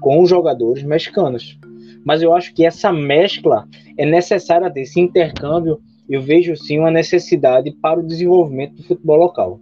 [0.00, 1.58] com jogadores mexicanos.
[2.04, 3.66] Mas eu acho que essa mescla
[3.96, 5.80] é necessária desse intercâmbio.
[6.08, 9.60] Eu vejo sim uma necessidade para o desenvolvimento do futebol local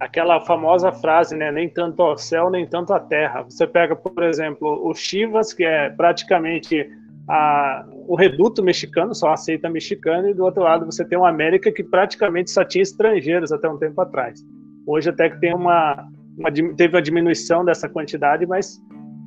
[0.00, 1.52] aquela famosa frase, né?
[1.52, 3.42] Nem tanto ao céu, nem tanto à terra.
[3.42, 6.88] Você pega, por exemplo, o Chivas, que é praticamente
[7.28, 11.70] a, o reduto mexicano, só aceita mexicano, e do outro lado você tem o América,
[11.70, 14.40] que praticamente só tinha estrangeiros até um tempo atrás.
[14.86, 18.80] Hoje até que tem uma, uma teve uma diminuição dessa quantidade, mas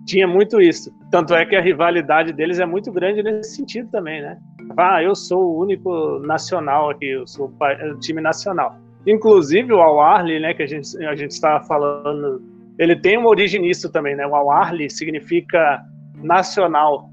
[0.08, 0.92] tinha muito isso.
[1.12, 4.38] Tanto é que a rivalidade deles é muito grande nesse sentido também, né?
[4.76, 8.76] Ah, eu sou o único nacional aqui, eu sou o time nacional.
[9.06, 12.42] Inclusive o Al-Arli, né, que a gente a gente estava falando,
[12.80, 14.26] ele tem uma origem nisso também, né?
[14.26, 15.84] O Al-Arli significa
[16.16, 17.10] nacional.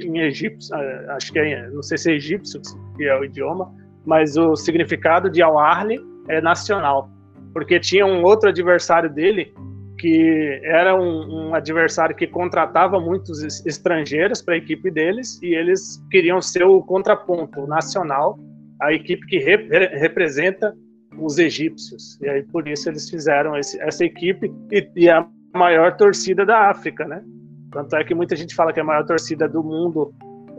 [0.00, 2.60] Em egípcio, eh, acho que é, não sei se é egípcio
[2.96, 3.72] que é o idioma,
[4.04, 7.10] mas o significado de Al-Arli é nacional,
[7.52, 9.52] porque tinha um outro adversário dele
[9.98, 16.02] que era um, um adversário que contratava muitos estrangeiros para a equipe deles e eles
[16.10, 18.38] queriam ser o contraponto nacional
[18.80, 19.68] a equipe que rep
[19.98, 20.74] representa
[21.18, 22.18] os egípcios.
[22.20, 26.70] E aí por isso eles fizeram esse, essa equipe e, e, a maior torcida da
[26.70, 27.22] África, né?
[27.72, 30.12] Tanto é que muita gente fala que a maior torcida do mundo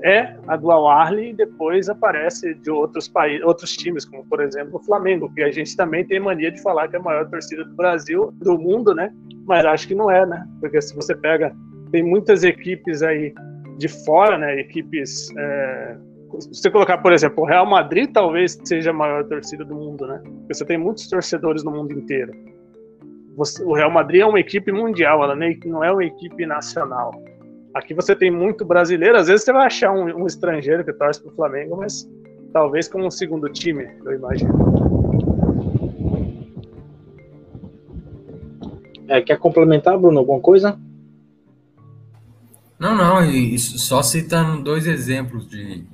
[0.04, 4.80] é a do Al-Ahly e depois aparece de outros países, outros times, como por exemplo
[4.80, 7.64] o Flamengo, que a gente também tem mania de falar que é a maior torcida
[7.66, 9.12] do Brasil, do mundo, né?
[9.46, 10.48] Mas acho que não é, né?
[10.60, 11.54] Porque se você pega,
[11.92, 13.34] tem muitas equipes aí
[13.78, 14.60] de fora, né?
[14.60, 15.98] Equipes é,
[16.40, 20.06] se você colocar, por exemplo, o Real Madrid talvez seja a maior torcida do mundo,
[20.06, 20.22] né?
[20.24, 22.32] Porque você tem muitos torcedores no mundo inteiro.
[23.36, 27.12] Você, o Real Madrid é uma equipe mundial, ela não é uma equipe nacional.
[27.74, 31.22] Aqui você tem muito brasileiro, às vezes você vai achar um, um estrangeiro que torce
[31.22, 32.10] para o Flamengo, mas
[32.52, 34.54] talvez como um segundo time, eu imagino.
[39.08, 40.80] É, quer complementar, Bruno, alguma coisa?
[42.80, 45.86] Não, não, só citando dois exemplos de,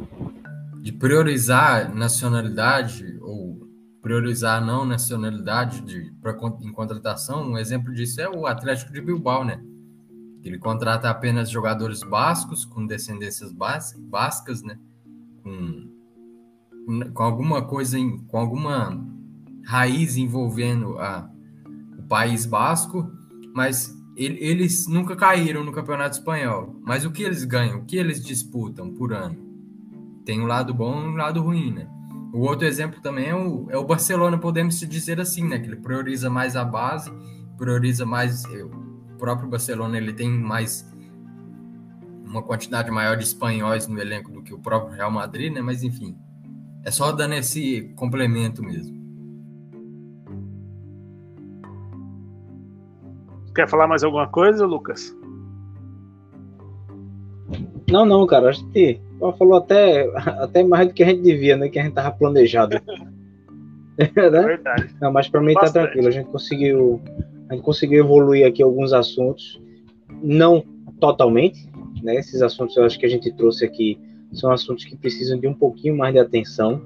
[0.81, 3.67] de priorizar nacionalidade ou
[4.01, 9.43] priorizar não nacionalidade de, pra, em contratação, um exemplo disso é o Atlético de Bilbao,
[9.43, 9.59] né?
[10.43, 14.77] Ele contrata apenas jogadores bascos, com descendências bas, bascas, né?
[15.41, 15.89] Com,
[17.15, 19.03] com alguma coisa, em, com alguma
[19.65, 21.27] raiz envolvendo a,
[22.07, 23.11] País Basco,
[23.53, 26.76] mas eles nunca caíram no Campeonato Espanhol.
[26.82, 27.80] Mas o que eles ganham?
[27.80, 29.38] O que eles disputam por ano?
[30.26, 31.88] Tem um lado bom e um lado ruim, né?
[32.34, 35.59] O outro exemplo também é o, é o Barcelona, podemos dizer assim, né?
[35.59, 37.11] Que ele prioriza mais a base,
[37.57, 38.43] prioriza mais.
[38.45, 40.86] O próprio Barcelona ele tem mais
[42.24, 45.61] uma quantidade maior de espanhóis no elenco do que o próprio Real Madrid, né?
[45.61, 46.18] Mas enfim,
[46.84, 48.94] é só dando esse complemento mesmo.
[53.56, 55.16] Quer falar mais alguma coisa, Lucas?
[57.89, 58.49] Não, não, cara.
[58.49, 58.99] Acho que
[59.38, 60.06] falou até,
[60.41, 61.70] até mais do que a gente devia, né?
[61.70, 62.76] Que a gente tava planejado.
[63.97, 64.12] né?
[64.14, 64.93] Verdade.
[65.01, 65.74] Não, mas para mim tá Bastante.
[65.74, 66.08] tá tranquilo.
[66.08, 67.01] A gente conseguiu,
[67.49, 69.62] a gente conseguiu evoluir aqui alguns assuntos,
[70.22, 70.64] não
[70.99, 71.70] totalmente,
[72.03, 72.16] né?
[72.16, 73.97] Esses assuntos eu acho que a gente trouxe aqui
[74.34, 76.82] são assuntos que precisam de um pouquinho mais de atenção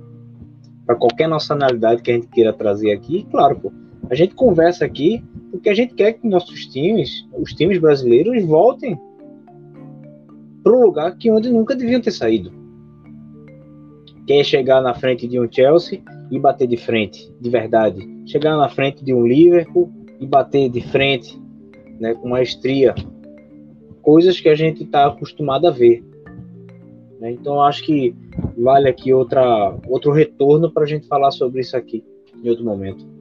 [0.85, 3.17] para qualquer nacionalidade que a gente queira trazer aqui.
[3.17, 3.71] E, claro, pô,
[4.09, 8.97] a gente conversa aqui porque a gente quer que nossos times, os times brasileiros, voltem
[10.63, 12.51] para um lugar que onde nunca deviam ter saído.
[14.25, 18.07] Quer chegar na frente de um Chelsea e bater de frente, de verdade.
[18.25, 21.39] Chegar na frente de um Liverpool e bater de frente,
[21.99, 22.93] né, com maestria.
[24.01, 26.03] Coisas que a gente está acostumado a ver.
[27.19, 27.31] Né?
[27.31, 28.15] Então acho que
[28.57, 32.03] vale aqui outra, outro retorno para a gente falar sobre isso aqui
[32.43, 33.18] em outro momento.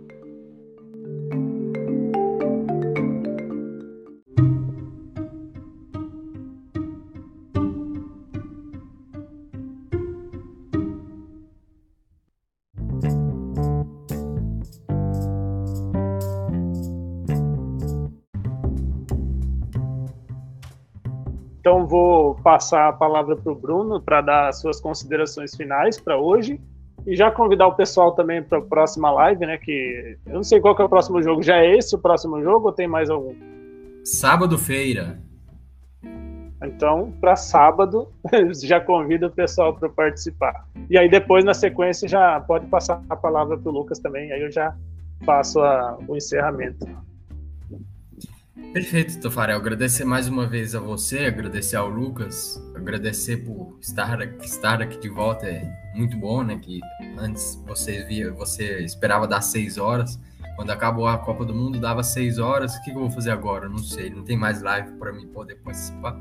[22.58, 26.60] Passar a palavra para o Bruno para dar suas considerações finais para hoje
[27.06, 29.56] e já convidar o pessoal também para a próxima live, né?
[29.56, 31.40] Que eu não sei qual que é o próximo jogo.
[31.40, 33.32] Já é esse o próximo jogo ou tem mais algum?
[34.04, 35.20] Sábado-feira.
[36.60, 38.08] Então, para sábado,
[38.64, 40.66] já convida o pessoal para participar.
[40.90, 44.32] E aí depois, na sequência, já pode passar a palavra para o Lucas também.
[44.32, 44.74] Aí eu já
[45.24, 46.88] faço a, o encerramento.
[48.72, 49.56] Perfeito, Tofarel.
[49.56, 55.08] Agradecer mais uma vez a você, agradecer ao Lucas, agradecer por estar, estar aqui de
[55.08, 55.46] volta.
[55.46, 56.58] É muito bom, né?
[56.58, 56.80] Que
[57.18, 60.20] antes você via, você esperava dar seis horas.
[60.54, 62.76] Quando acabou a Copa do Mundo, dava seis horas.
[62.76, 63.68] O que eu vou fazer agora?
[63.68, 64.10] Não sei.
[64.10, 66.18] Não tem mais live para mim poder participar.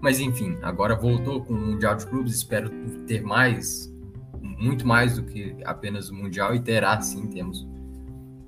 [0.00, 2.34] Mas enfim, agora voltou com o Mundial de Clubes.
[2.34, 2.70] Espero
[3.06, 3.92] ter mais,
[4.40, 7.26] muito mais do que apenas o Mundial e terá sim.
[7.26, 7.68] Temos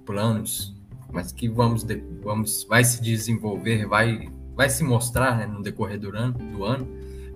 [0.07, 0.74] planos
[1.14, 1.86] mas que vamos,
[2.22, 6.88] vamos vai se desenvolver, vai, vai se mostrar né, no decorrer do ano, do ano.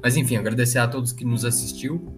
[0.02, 2.12] Mas enfim, agradecer a todos que nos assistiu.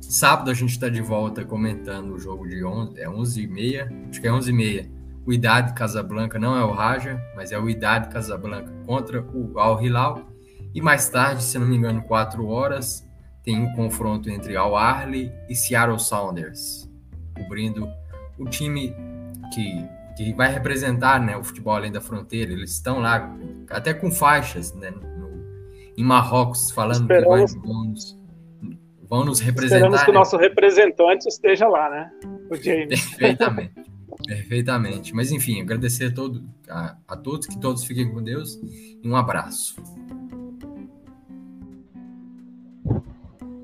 [0.00, 3.92] Sábado a gente está de volta comentando o jogo de 11, é 11 e meia,
[4.10, 4.90] acho que é 11 e meia.
[5.24, 9.82] O Idade Casablanca não é o Raja, mas é o Idade Casablanca contra o Al
[9.82, 10.28] Hilal.
[10.74, 13.08] E mais tarde, se não me engano, 4 horas,
[13.42, 16.90] tem um confronto entre Al Arli e Seattle Sounders,
[17.34, 17.88] cobrindo
[18.36, 18.94] o time
[19.54, 19.86] que
[20.16, 22.52] que vai representar né, o futebol além da fronteira.
[22.52, 23.34] Eles estão lá,
[23.70, 25.44] até com faixas, né, no,
[25.96, 27.54] em Marrocos, falando Esperamos.
[27.54, 28.18] que vão, nos,
[29.08, 29.76] vão nos representar.
[29.76, 32.10] Esperamos que o nosso representante esteja lá, né?
[32.50, 33.10] O James.
[33.10, 33.94] Perfeitamente.
[34.26, 35.14] Perfeitamente.
[35.14, 39.16] Mas enfim, agradecer a, todo, a, a todos, que todos fiquem com Deus e um
[39.16, 39.76] abraço.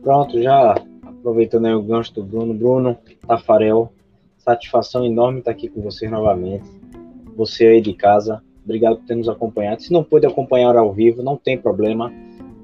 [0.03, 2.55] Pronto, já aproveitando aí o gancho do Bruno.
[2.55, 3.93] Bruno, Tafarel,
[4.51, 6.69] Satisfação enorme estar aqui com vocês novamente.
[7.37, 9.81] Você aí de casa, obrigado por ter nos acompanhado.
[9.81, 12.13] Se não pôde acompanhar ao vivo, não tem problema.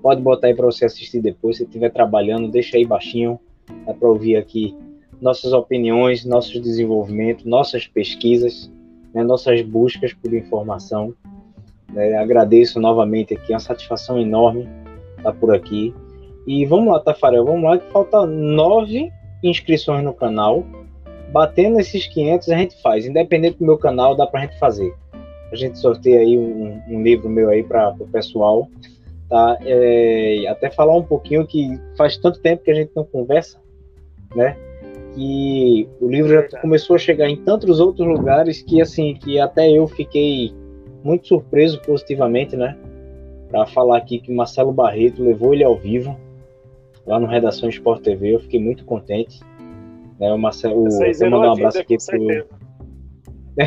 [0.03, 1.59] Pode botar aí para você assistir depois.
[1.59, 3.39] Se estiver trabalhando, deixa aí baixinho.
[3.87, 4.77] Dá para ouvir aqui
[5.21, 8.69] nossas opiniões, nossos desenvolvimentos, nossas pesquisas,
[9.15, 11.15] né, nossas buscas por informação.
[11.95, 14.69] É, agradeço novamente aqui, é uma satisfação enorme
[15.19, 15.95] estar por aqui.
[16.49, 20.65] E vamos lá, Tafarel, vamos lá, que falta nove inscrições no canal
[21.37, 23.05] batendo esses 500 a gente faz.
[23.05, 24.95] Independente do meu canal, dá pra gente fazer.
[25.53, 28.71] A gente sorteia aí um, um livro meu aí para o pessoal,
[29.29, 29.59] tá?
[29.61, 33.59] É, até falar um pouquinho que faz tanto tempo que a gente não conversa,
[34.35, 34.57] né?
[35.15, 39.71] Que o livro já começou a chegar em tantos outros lugares que assim que até
[39.71, 40.55] eu fiquei
[41.05, 42.79] muito surpreso positivamente, né?
[43.51, 46.19] Para falar aqui que Marcelo Barreto levou ele ao vivo
[47.07, 49.39] lá no Redação Sport TV, eu fiquei muito contente.
[50.19, 52.67] Né, o Marcelo, eu mandar um abraço aqui pro.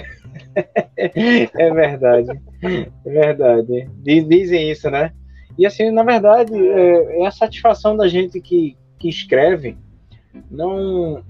[0.96, 3.90] é verdade, é verdade.
[4.04, 5.12] Dizem isso, né?
[5.58, 9.78] E assim, na verdade, é, é a satisfação da gente que, que escreve
[10.50, 11.24] não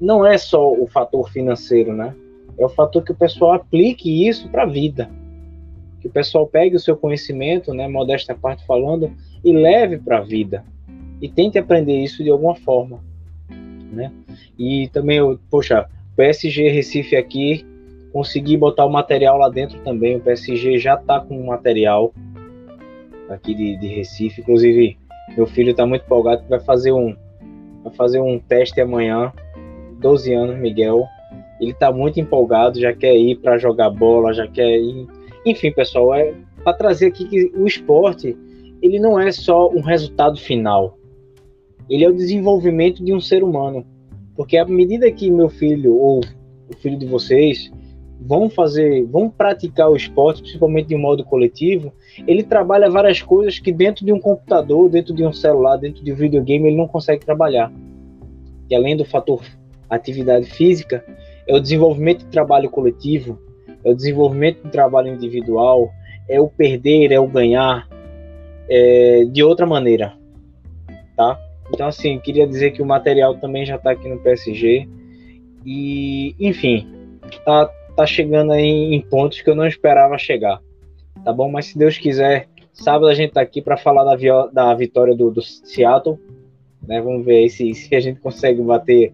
[0.00, 2.14] não é só o fator financeiro, né?
[2.58, 5.08] é o fator que o pessoal aplique isso para a vida.
[6.00, 9.12] Que o pessoal pegue o seu conhecimento, né, modesta parte falando,
[9.44, 10.64] e leve para a vida.
[11.22, 13.00] E tente aprender isso de alguma forma.
[13.92, 14.12] Né?
[14.58, 15.20] E também,
[15.50, 17.64] poxa, PSG Recife aqui,
[18.12, 20.16] consegui botar o material lá dentro também.
[20.16, 22.12] O PSG já está com o material
[23.28, 24.40] aqui de, de Recife.
[24.40, 24.98] Inclusive,
[25.36, 27.14] meu filho está muito empolgado que vai fazer um
[27.84, 29.32] vai fazer um teste amanhã.
[30.00, 31.06] 12 anos, Miguel.
[31.60, 35.06] Ele está muito empolgado, já quer ir para jogar bola, já quer ir.
[35.44, 38.36] Enfim, pessoal, é para trazer aqui que o esporte
[38.82, 40.97] ele não é só um resultado final.
[41.88, 43.84] Ele é o desenvolvimento de um ser humano.
[44.36, 46.20] Porque à medida que meu filho ou
[46.68, 47.70] o filho de vocês
[48.20, 51.92] vão fazer, vão praticar o esporte, principalmente de um modo coletivo,
[52.26, 56.12] ele trabalha várias coisas que dentro de um computador, dentro de um celular, dentro de
[56.12, 57.72] um videogame, ele não consegue trabalhar.
[58.68, 59.42] E além do fator
[59.88, 61.04] atividade física,
[61.46, 63.38] é o desenvolvimento de trabalho coletivo,
[63.84, 65.90] é o desenvolvimento de trabalho individual,
[66.28, 67.88] é o perder, é o ganhar,
[68.68, 70.12] é, de outra maneira,
[71.16, 71.38] tá?
[71.72, 74.88] Então, assim, queria dizer que o material também já está aqui no PSG
[75.64, 76.86] e, enfim,
[77.44, 77.66] tá,
[77.96, 80.60] tá chegando aí em pontos que eu não esperava chegar,
[81.24, 81.50] tá bom?
[81.50, 85.30] Mas se Deus quiser, sábado a gente tá aqui para falar da, da vitória do,
[85.30, 86.18] do Seattle,
[86.86, 87.00] né?
[87.00, 89.12] Vamos ver aí se, se a gente consegue bater,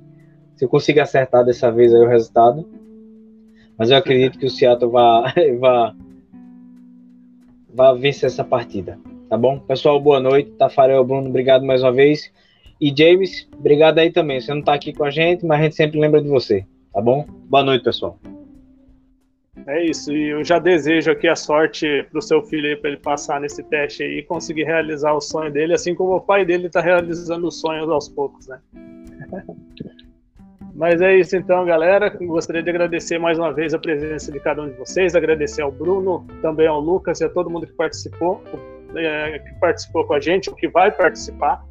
[0.55, 2.69] se eu consigo acertar dessa vez aí o resultado.
[3.77, 5.33] Mas eu acredito que o Seattle vai,
[7.99, 8.99] vencer essa partida,
[9.35, 9.59] tá bom?
[9.59, 10.53] Pessoal, boa noite.
[10.53, 12.33] Tafarel, Bruno, obrigado mais uma vez.
[12.81, 14.41] E James, obrigado aí também.
[14.41, 17.01] Você não tá aqui com a gente, mas a gente sempre lembra de você, tá
[17.01, 17.27] bom?
[17.49, 18.17] Boa noite, pessoal.
[19.67, 23.01] É isso, e eu já desejo aqui a sorte para o seu filho para ele
[23.01, 26.67] passar nesse teste aí e conseguir realizar o sonho dele, assim como o pai dele
[26.69, 28.61] está realizando os sonhos aos poucos, né?
[30.77, 32.11] Mas é isso então, galera.
[32.11, 35.73] Gostaria de agradecer mais uma vez a presença de cada um de vocês, agradecer ao
[35.73, 38.43] Bruno, também ao Lucas e a todo mundo que participou,
[38.97, 41.65] é, que participou com a gente, ou que vai participar,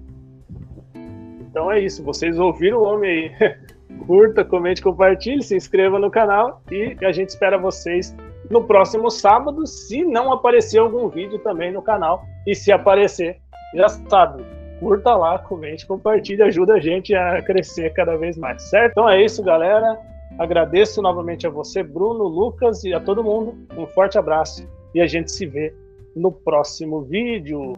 [1.42, 3.58] Então é isso, vocês ouviram o homem aí.
[4.08, 8.16] Curta, comente, compartilhe, se inscreva no canal e a gente espera vocês
[8.50, 12.24] no próximo sábado, se não aparecer algum vídeo também no canal.
[12.46, 13.42] E se aparecer,
[13.74, 14.44] já sabe,
[14.80, 18.92] curta lá, comente, compartilhe, ajuda a gente a crescer cada vez mais, certo?
[18.92, 20.00] Então é isso, galera.
[20.38, 23.58] Agradeço novamente a você, Bruno, Lucas e a todo mundo.
[23.76, 25.74] Um forte abraço e a gente se vê
[26.16, 27.74] no próximo vídeo.